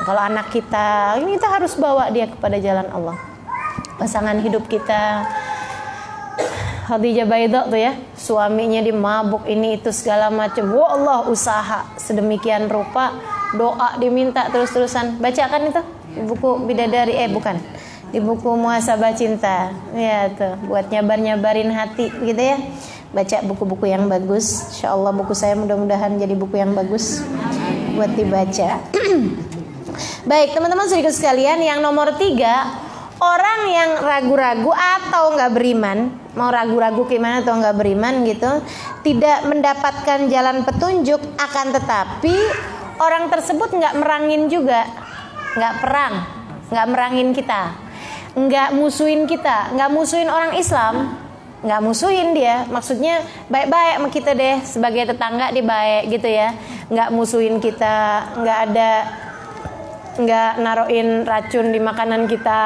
[0.00, 3.20] Kalau anak kita, ini kita harus bawa dia kepada jalan Allah.
[4.00, 5.28] Pasangan hidup kita,
[6.88, 10.72] Khadijah Baidok tuh ya, suaminya dimabuk ini itu segala macam.
[10.72, 13.12] Wah Allah usaha sedemikian rupa,
[13.60, 15.20] doa diminta terus-terusan.
[15.20, 15.82] Bacakan itu
[16.32, 17.60] buku bidadari eh bukan
[18.10, 19.70] di buku muhasabah cinta.
[19.94, 20.58] Ya tuh.
[20.66, 22.58] Buat nyabar-nyabarin hati gitu ya.
[23.10, 24.74] Baca buku-buku yang bagus.
[24.74, 27.22] Insya Allah buku saya mudah-mudahan jadi buku yang bagus
[27.94, 28.82] buat dibaca.
[30.30, 32.70] Baik teman-teman sedikit sekalian yang nomor tiga
[33.18, 38.62] orang yang ragu-ragu atau nggak beriman mau ragu-ragu gimana atau nggak beriman gitu
[39.02, 42.36] tidak mendapatkan jalan petunjuk akan tetapi
[43.02, 44.86] orang tersebut nggak merangin juga.
[45.58, 46.14] Nggak perang
[46.70, 47.89] nggak merangin kita
[48.36, 51.14] nggak musuhin kita, nggak musuhin orang Islam,
[51.66, 52.64] nggak musuhin dia.
[52.70, 56.54] Maksudnya baik-baik sama kita deh sebagai tetangga di baik gitu ya,
[56.90, 58.92] nggak musuhin kita, nggak ada
[60.20, 62.62] nggak naruhin racun di makanan kita,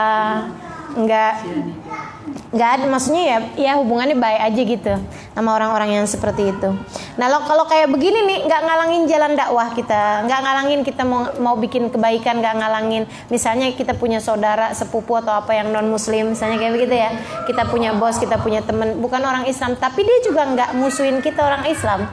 [0.96, 1.34] nggak
[2.55, 4.94] nggak ada maksudnya ya ya hubungannya baik aja gitu
[5.34, 6.70] sama orang-orang yang seperti itu.
[7.18, 11.26] Nah lo kalau kayak begini nih nggak ngalangin jalan dakwah kita, nggak ngalangin kita mau
[11.42, 16.38] mau bikin kebaikan, nggak ngalangin misalnya kita punya saudara sepupu atau apa yang non muslim,
[16.38, 17.11] misalnya kayak begitu ya.
[17.50, 21.42] Kita punya bos, kita punya teman bukan orang Islam, tapi dia juga nggak musuhin kita
[21.42, 22.07] orang Islam.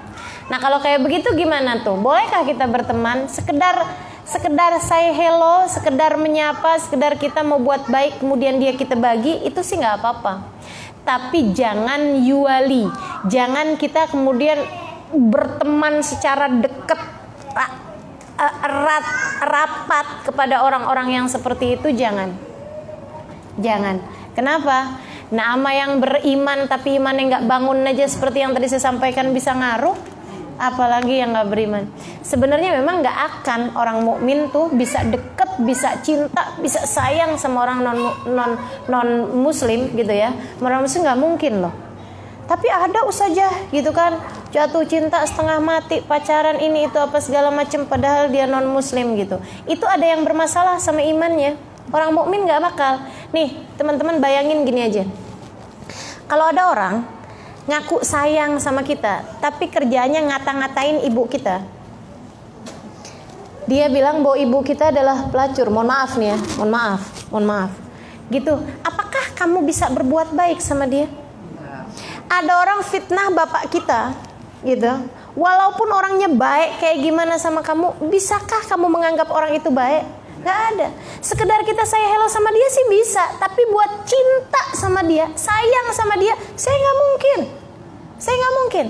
[0.49, 1.95] Nah kalau kayak begitu gimana tuh?
[2.01, 3.87] Bolehkah kita berteman sekedar
[4.31, 9.59] sekedar saya hello, sekedar menyapa, sekedar kita mau buat baik kemudian dia kita bagi itu
[9.59, 10.47] sih nggak apa-apa.
[11.03, 12.87] Tapi jangan yuali,
[13.27, 14.63] jangan kita kemudian
[15.11, 17.19] berteman secara dekat
[18.39, 19.05] erat
[19.43, 22.31] rapat kepada orang-orang yang seperti itu jangan.
[23.59, 23.99] Jangan.
[24.31, 25.03] Kenapa?
[25.27, 29.51] Nama yang beriman tapi iman yang nggak bangun aja seperti yang tadi saya sampaikan bisa
[29.51, 30.20] ngaruh
[30.61, 31.89] apalagi yang nggak beriman.
[32.21, 37.81] Sebenarnya memang nggak akan orang mukmin tuh bisa deket, bisa cinta, bisa sayang sama orang
[37.81, 37.97] non
[38.29, 38.51] non
[38.85, 40.29] non muslim gitu ya.
[40.61, 41.73] Orang muslim nggak mungkin loh.
[42.45, 44.19] Tapi ada saja gitu kan
[44.51, 49.41] jatuh cinta setengah mati pacaran ini itu apa segala macam padahal dia non muslim gitu.
[49.65, 51.57] Itu ada yang bermasalah sama imannya.
[51.89, 53.01] Orang mukmin nggak bakal.
[53.33, 55.03] Nih teman-teman bayangin gini aja.
[56.29, 56.95] Kalau ada orang
[57.69, 61.61] ngaku sayang sama kita, tapi kerjanya ngata-ngatain ibu kita.
[63.69, 65.69] Dia bilang bahwa ibu kita adalah pelacur.
[65.69, 67.71] Mohon maaf nih ya, mohon maaf, mohon maaf.
[68.27, 68.53] Gitu.
[68.81, 71.07] Apakah kamu bisa berbuat baik sama dia?
[72.31, 74.15] Ada orang fitnah bapak kita,
[74.65, 74.91] gitu.
[75.31, 80.03] Walaupun orangnya baik kayak gimana sama kamu, bisakah kamu menganggap orang itu baik?
[80.41, 80.87] Gak ada.
[81.21, 86.17] Sekedar kita saya hello sama dia sih bisa, tapi buat cinta sama dia, sayang sama
[86.17, 87.39] dia, saya nggak mungkin.
[88.17, 88.85] Saya nggak mungkin.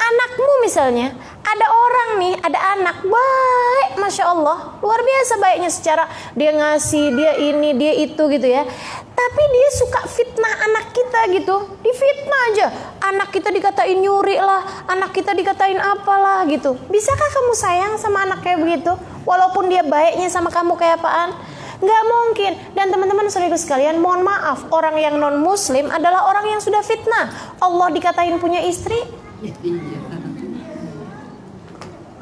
[0.00, 1.12] Anakmu misalnya,
[1.44, 7.32] ada orang nih, ada anak baik, masya Allah, luar biasa baiknya secara dia ngasih, dia
[7.36, 8.64] ini, dia itu gitu ya.
[9.12, 12.66] Tapi dia suka fitnah anak kita gitu, difitnah aja.
[13.12, 16.80] Anak kita dikatain nyuri lah, anak kita dikatain apalah gitu.
[16.88, 18.96] Bisakah kamu sayang sama anak kayak begitu?
[19.28, 21.36] Walaupun dia baiknya sama kamu kayak apaan?
[21.80, 22.52] Nggak mungkin.
[22.72, 27.56] Dan teman-teman saudara sekalian, mohon maaf, orang yang non muslim adalah orang yang sudah fitnah.
[27.60, 28.96] Allah dikatain punya istri.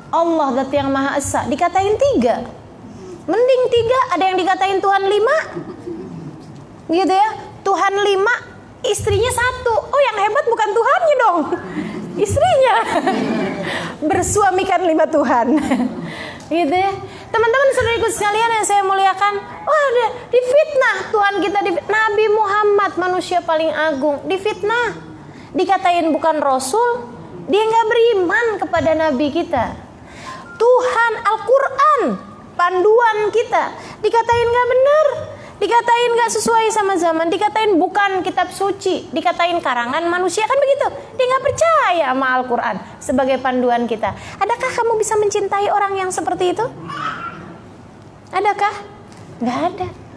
[0.08, 2.46] Allah dat yang maha esa dikatain tiga.
[3.28, 5.36] Mending tiga, ada yang dikatain Tuhan lima.
[6.88, 7.30] Gitu ya.
[7.60, 8.34] Tuhan lima,
[8.80, 9.74] istrinya satu.
[9.92, 11.40] Oh yang hebat bukan Tuhannya dong.
[12.16, 12.76] Istrinya.
[14.08, 15.60] Bersuamikan lima Tuhan.
[16.48, 16.92] gitu ya
[17.28, 19.34] Teman-teman saudariku sekalian yang saya muliakan,
[19.68, 19.88] wah oh,
[20.32, 25.07] difitnah Tuhan kita di Nabi Muhammad manusia paling agung difitnah.
[25.58, 27.10] Dikatain bukan rasul,
[27.50, 29.74] dia nggak beriman kepada nabi kita.
[30.54, 32.00] Tuhan Al-Qur'an
[32.54, 35.06] panduan kita dikatain nggak benar,
[35.58, 40.94] dikatain nggak sesuai sama zaman, dikatain bukan kitab suci, dikatain karangan manusia kan begitu.
[41.18, 44.14] Dia nggak percaya sama Al-Quran sebagai panduan kita.
[44.38, 46.66] Adakah kamu bisa mencintai orang yang seperti itu?
[48.30, 48.74] Adakah?
[49.42, 50.07] Nggak ada.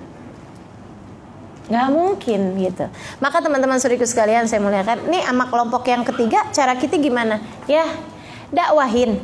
[1.72, 2.86] Nggak mungkin gitu.
[3.24, 5.08] Maka teman-teman suriku sekalian saya muliakan.
[5.08, 7.40] Ini sama kelompok yang ketiga cara kita gimana?
[7.64, 7.88] Ya
[8.52, 9.24] dakwahin,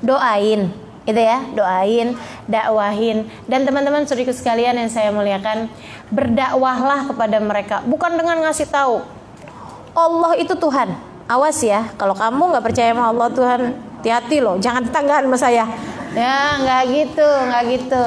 [0.00, 0.72] doain,
[1.04, 2.16] itu ya doain,
[2.48, 5.68] dakwahin dan teman-teman suriku sekalian yang saya muliakan
[6.08, 9.04] berdakwahlah kepada mereka bukan dengan ngasih tahu
[9.92, 10.96] Allah itu Tuhan.
[11.28, 13.60] Awas ya, kalau kamu nggak percaya sama Allah Tuhan,
[14.00, 15.64] hati-hati loh, jangan tetanggaan sama saya
[16.12, 18.04] ya nggak gitu nggak gitu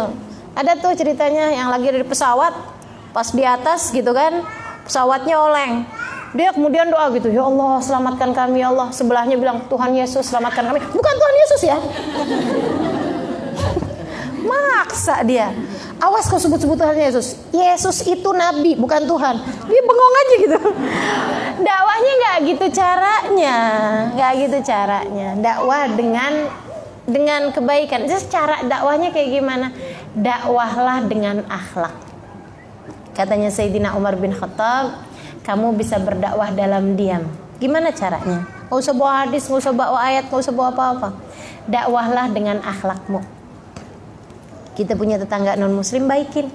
[0.56, 2.54] ada tuh ceritanya yang lagi di pesawat
[3.16, 4.44] pas di atas gitu kan
[4.84, 5.88] pesawatnya oleng.
[6.36, 8.92] Dia kemudian doa gitu, ya Allah selamatkan kami ya Allah.
[8.92, 10.84] Sebelahnya bilang Tuhan Yesus selamatkan kami.
[10.84, 11.78] Bukan Tuhan Yesus ya.
[14.52, 15.56] Maksa dia.
[15.96, 17.40] Awas kau sebut-sebut Tuhan Yesus.
[17.56, 19.36] Yesus itu nabi, bukan Tuhan.
[19.48, 20.60] Dia bengong aja gitu.
[21.72, 23.58] Dakwahnya nggak gitu caranya,
[24.12, 25.28] nggak gitu caranya.
[25.40, 26.34] Dakwah dengan
[27.08, 28.12] dengan kebaikan.
[28.12, 29.72] Jadi cara dakwahnya kayak gimana?
[30.12, 32.15] Dakwahlah dengan akhlak.
[33.16, 35.02] Katanya Sayyidina Umar bin Khattab,
[35.48, 37.24] kamu bisa berdakwah dalam diam.
[37.58, 38.44] Gimana caranya?
[38.68, 41.10] Gak usah bawa hadis, gak usah bawa ayat, gak usah bawa apa-apa.
[41.72, 43.36] Dakwahlah dengan akhlakmu
[44.76, 46.52] kita punya tetangga non muslim baikin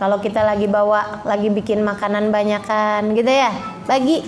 [0.00, 3.52] kalau kita lagi bawa lagi bikin makanan banyakan gitu ya
[3.84, 4.24] bagi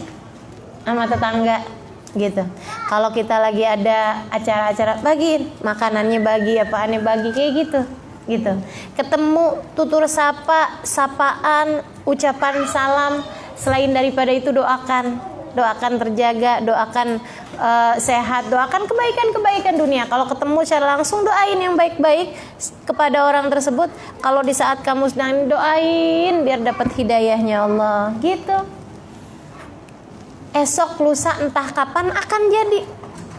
[0.85, 1.65] sama tetangga
[2.13, 2.45] gitu
[2.93, 7.81] kalau kita lagi ada acara-acara bagiin makanannya bagi apa aneh bagi kayak gitu
[8.31, 8.55] gitu
[8.95, 13.23] ketemu tutur sapa sapaan ucapan salam
[13.59, 17.21] selain daripada itu doakan doakan terjaga, doakan
[17.61, 20.09] uh, sehat, doakan kebaikan-kebaikan dunia.
[20.09, 22.33] Kalau ketemu secara langsung doain yang baik-baik
[22.89, 23.93] kepada orang tersebut.
[24.25, 28.17] Kalau di saat kamu sedang doain biar dapat hidayahnya Allah.
[28.25, 28.59] Gitu.
[30.53, 32.81] Esok lusa entah kapan akan jadi.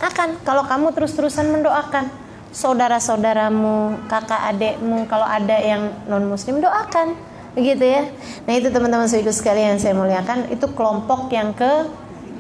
[0.02, 2.23] Akan kalau kamu terus-terusan mendoakan
[2.54, 7.18] saudara-saudaramu, kakak adekmu, kalau ada yang non muslim doakan
[7.58, 8.06] begitu ya.
[8.46, 11.90] Nah itu teman-teman saudara sekalian yang saya muliakan itu kelompok yang ke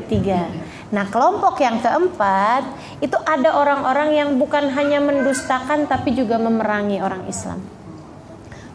[0.07, 0.45] tiga.
[0.93, 2.69] Nah, kelompok yang keempat
[3.01, 7.57] itu ada orang-orang yang bukan hanya mendustakan tapi juga memerangi orang Islam.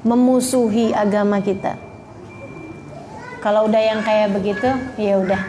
[0.03, 1.79] Memusuhi agama kita.
[3.39, 4.67] Kalau udah yang kayak begitu,
[4.99, 5.43] ya udah.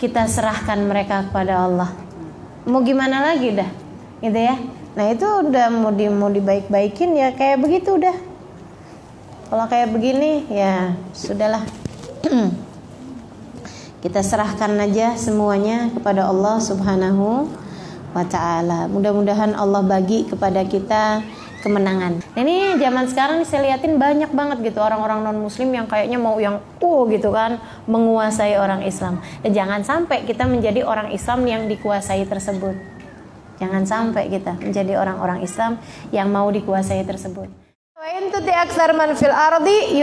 [0.00, 1.92] Kita serahkan mereka kepada Allah.
[2.64, 3.83] Mau gimana lagi udah?
[4.20, 4.58] Gitu ya.
[4.94, 8.14] Nah, itu udah mau di mau dibaik-baikin ya kayak begitu udah.
[9.50, 11.66] Kalau kayak begini ya sudahlah.
[14.04, 17.48] Kita serahkan aja semuanya kepada Allah Subhanahu
[18.14, 18.86] wa taala.
[18.86, 21.24] Mudah-mudahan Allah bagi kepada kita
[21.64, 22.20] kemenangan.
[22.20, 26.36] Nah, ini zaman sekarang saya liatin banyak banget gitu orang-orang non muslim yang kayaknya mau
[26.36, 27.56] yang uh gitu kan
[27.88, 29.24] menguasai orang Islam.
[29.40, 32.93] Dan jangan sampai kita menjadi orang Islam yang dikuasai tersebut.
[33.64, 35.80] Jangan sampai kita menjadi orang-orang Islam
[36.12, 37.48] yang mau dikuasai tersebut.
[39.16, 39.96] Fil ardi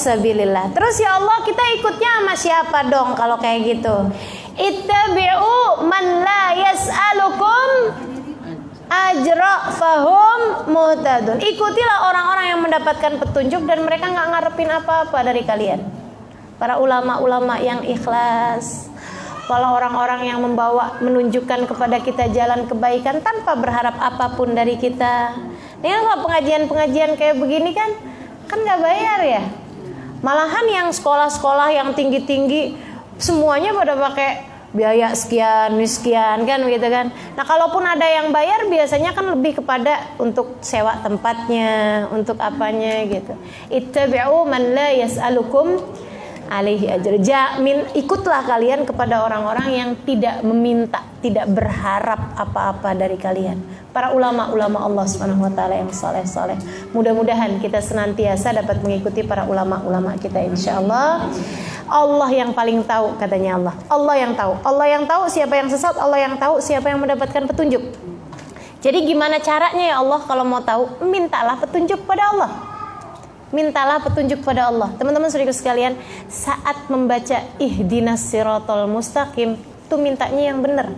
[0.00, 0.72] sabilillah.
[0.72, 4.08] Terus ya Allah kita ikutnya sama siapa dong kalau kayak gitu?
[4.56, 7.68] Ittabi'u man la yas'alukum
[8.88, 10.40] ajra fahum
[10.72, 11.44] muhtadun.
[11.44, 15.84] Ikutilah orang-orang yang mendapatkan petunjuk dan mereka nggak ngarepin apa-apa dari kalian.
[16.56, 18.88] Para ulama-ulama yang ikhlas,
[19.44, 25.36] Walau orang-orang yang membawa menunjukkan kepada kita jalan kebaikan tanpa berharap apa pun dari kita.
[25.84, 27.92] Ini kalau pengajian-pengajian kayak begini kan
[28.48, 29.42] kan nggak bayar ya.
[30.24, 32.80] Malahan yang sekolah-sekolah yang tinggi-tinggi
[33.20, 37.12] semuanya pada pakai biaya sekian, sekian kan gitu kan.
[37.38, 43.38] Nah, kalaupun ada yang bayar biasanya kan lebih kepada untuk sewa tempatnya, untuk apanya gitu.
[43.70, 45.78] Ittabi'u man la yas'alukum
[46.48, 47.20] alaihi ajr.
[47.20, 53.60] Jamin ikutlah kalian kepada orang-orang yang tidak meminta, tidak berharap apa-apa dari kalian.
[53.94, 56.58] Para ulama-ulama Allah Subhanahu wa taala yang saleh-saleh.
[56.96, 61.28] Mudah-mudahan kita senantiasa dapat mengikuti para ulama-ulama kita insyaallah.
[61.84, 63.74] Allah yang paling tahu katanya Allah.
[63.92, 64.52] Allah yang tahu.
[64.64, 67.84] Allah yang tahu siapa yang sesat, Allah yang tahu siapa yang mendapatkan petunjuk.
[68.80, 71.04] Jadi gimana caranya ya Allah kalau mau tahu?
[71.04, 72.63] Mintalah petunjuk pada Allah
[73.50, 74.94] mintalah petunjuk pada Allah.
[74.96, 75.98] Teman-teman saudara sekalian,
[76.30, 80.94] saat membaca ihdinas siratal mustaqim, itu mintanya yang benar.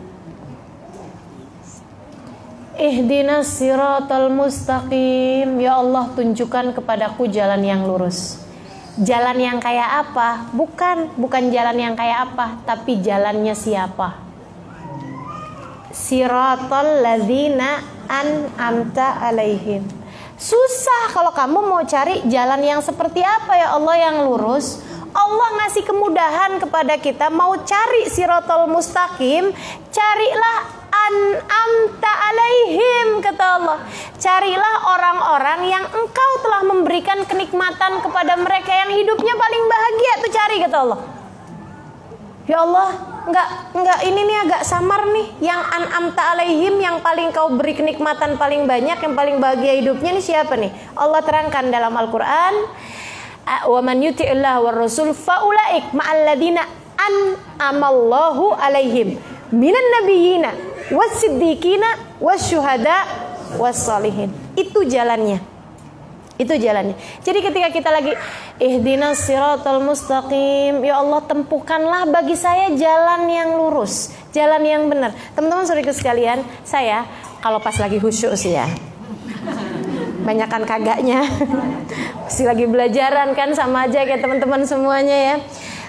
[2.77, 8.45] Ihdinas siratal mustaqim, ya Allah tunjukkan kepadaku jalan yang lurus.
[9.01, 10.53] Jalan yang kayak apa?
[10.53, 14.21] Bukan, bukan jalan yang kayak apa, tapi jalannya siapa?
[15.93, 17.81] Siratal ladzina
[18.61, 19.96] amta alaihim
[20.37, 24.85] Susah kalau kamu mau cari jalan yang seperti apa ya Allah yang lurus.
[25.17, 29.49] Allah ngasih kemudahan kepada kita mau cari sirotol mustaqim,
[29.89, 30.59] carilah
[30.93, 33.81] an'amta alaihim kata Allah.
[34.21, 40.57] Carilah orang-orang yang engkau telah memberikan kenikmatan kepada mereka yang hidupnya paling bahagia tuh cari
[40.69, 41.16] kata Allah.
[42.47, 42.95] Ya Allah,
[43.27, 45.27] enggak enggak ini nih agak samar nih.
[45.43, 50.23] Yang an'amta alaihim yang paling kau beri kenikmatan paling banyak, yang paling bahagia hidupnya nih
[50.23, 50.71] siapa nih?
[50.95, 52.55] Allah terangkan dalam Al-Qur'an,
[53.67, 56.63] "Wa man yuti'illah war rasul faulaik ma'alladina
[56.95, 59.19] an'amallahu alaihim
[59.51, 60.55] minan nabiyyina
[60.95, 63.11] was-siddiqina was-syuhada
[63.59, 65.56] was-salihin." Itu jalannya.
[66.37, 66.93] Itu jalannya.
[67.25, 68.13] Jadi ketika kita lagi
[68.61, 75.17] ihdinas siratal mustaqim, ya Allah tempukanlah bagi saya jalan yang lurus, jalan yang benar.
[75.33, 77.09] Teman-teman saudara sekalian, saya
[77.41, 78.69] kalau pas lagi khusyuk sih ya.
[80.29, 81.25] Banyakan kagaknya.
[82.29, 85.37] Masih lagi belajaran kan sama aja kayak teman-teman semuanya ya.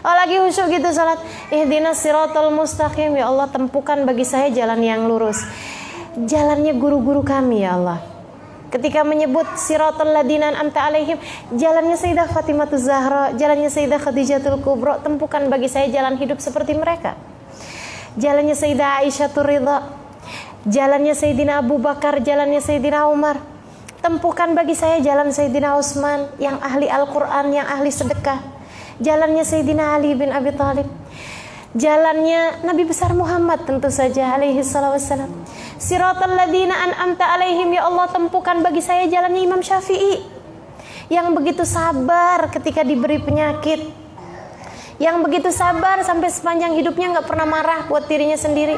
[0.07, 1.19] Oh lagi khusyuk gitu salat.
[1.51, 5.43] Ihdinas siratal mustaqim, ya Allah tempukan bagi saya jalan yang lurus.
[6.15, 8.16] Jalannya guru-guru kami ya Allah
[8.67, 11.15] Ketika menyebut siratal ladinan amta alaihim,
[11.55, 17.15] jalannya Sayyidah Fatimah Zahra, jalannya Sayyidah Khadijatul Kubro, tempukan bagi saya jalan hidup seperti mereka.
[18.19, 19.77] Jalannya Sayyidah Aisyah Ridha,
[20.67, 23.39] jalannya Sayyidina Abu Bakar, jalannya Sayyidina Umar.
[24.03, 28.43] Tempukan bagi saya jalan Sayyidina Utsman yang ahli Al-Qur'an, yang ahli sedekah.
[28.99, 30.89] Jalannya Sayyidina Ali bin Abi Thalib
[31.77, 35.29] jalannya Nabi besar Muhammad tentu saja alaihi wassalam.
[35.77, 40.25] Siratal ladina an'amta alaihim ya Allah tempukan bagi saya jalannya Imam Syafi'i
[41.13, 43.85] yang begitu sabar ketika diberi penyakit
[44.97, 48.73] yang begitu sabar sampai sepanjang hidupnya nggak pernah marah buat dirinya sendiri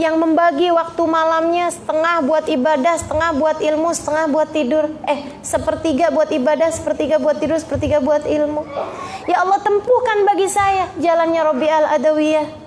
[0.00, 4.90] yang membagi waktu malamnya setengah buat ibadah, setengah buat ilmu, setengah buat tidur.
[5.06, 8.66] Eh, sepertiga buat ibadah, sepertiga buat tidur, sepertiga buat ilmu.
[9.30, 12.63] Ya Allah tempuhkan bagi saya jalannya Robi al-Adawiyah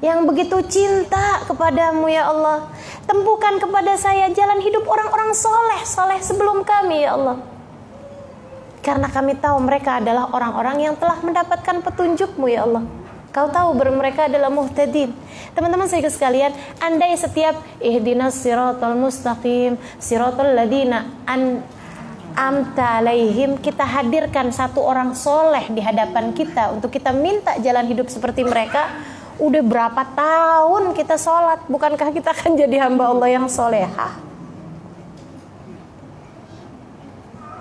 [0.00, 2.72] yang begitu cinta kepadamu ya Allah.
[3.04, 7.36] Tempuhkan kepada saya jalan hidup orang-orang soleh, soleh sebelum kami ya Allah.
[8.80, 12.84] Karena kami tahu mereka adalah orang-orang yang telah mendapatkan petunjukmu ya Allah.
[13.30, 15.14] Kau tahu mereka adalah muhtadin.
[15.54, 16.50] Teman-teman saya sekalian,
[16.82, 21.62] andai setiap ihdinas siratal mustaqim, siratal ladina an
[22.34, 28.06] amta alaihim kita hadirkan satu orang soleh di hadapan kita untuk kita minta jalan hidup
[28.06, 28.86] seperti mereka
[29.40, 34.20] udah berapa tahun kita sholat bukankah kita akan jadi hamba Allah yang solehah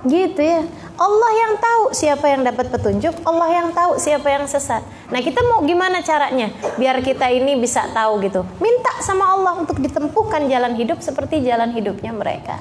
[0.03, 0.63] gitu ya
[0.99, 4.84] Allah yang tahu siapa yang dapat petunjuk, Allah yang tahu siapa yang sesat.
[5.07, 8.43] Nah, kita mau gimana caranya biar kita ini bisa tahu gitu?
[8.59, 12.59] Minta sama Allah untuk ditempuhkan jalan hidup seperti jalan hidupnya mereka.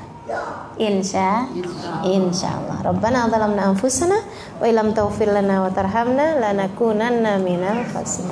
[0.78, 1.50] Insya
[2.06, 4.22] Insya Allah Rabbana zalamna anfusana
[4.62, 8.30] wa ilam taghfir lana wa tarhamna lanakunanna minal khasirin.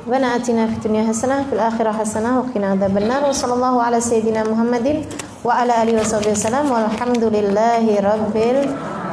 [0.00, 4.48] Rabbana atina fid dunya hasanah fil akhirah hasanah wa qina adzabannar wa sallallahu ala sayyidina
[4.48, 5.04] Muhammadin
[5.44, 8.64] wa ala alihi wa sahbihi wasallam walhamdulillahi rabbil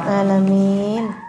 [0.08, 1.27] alamin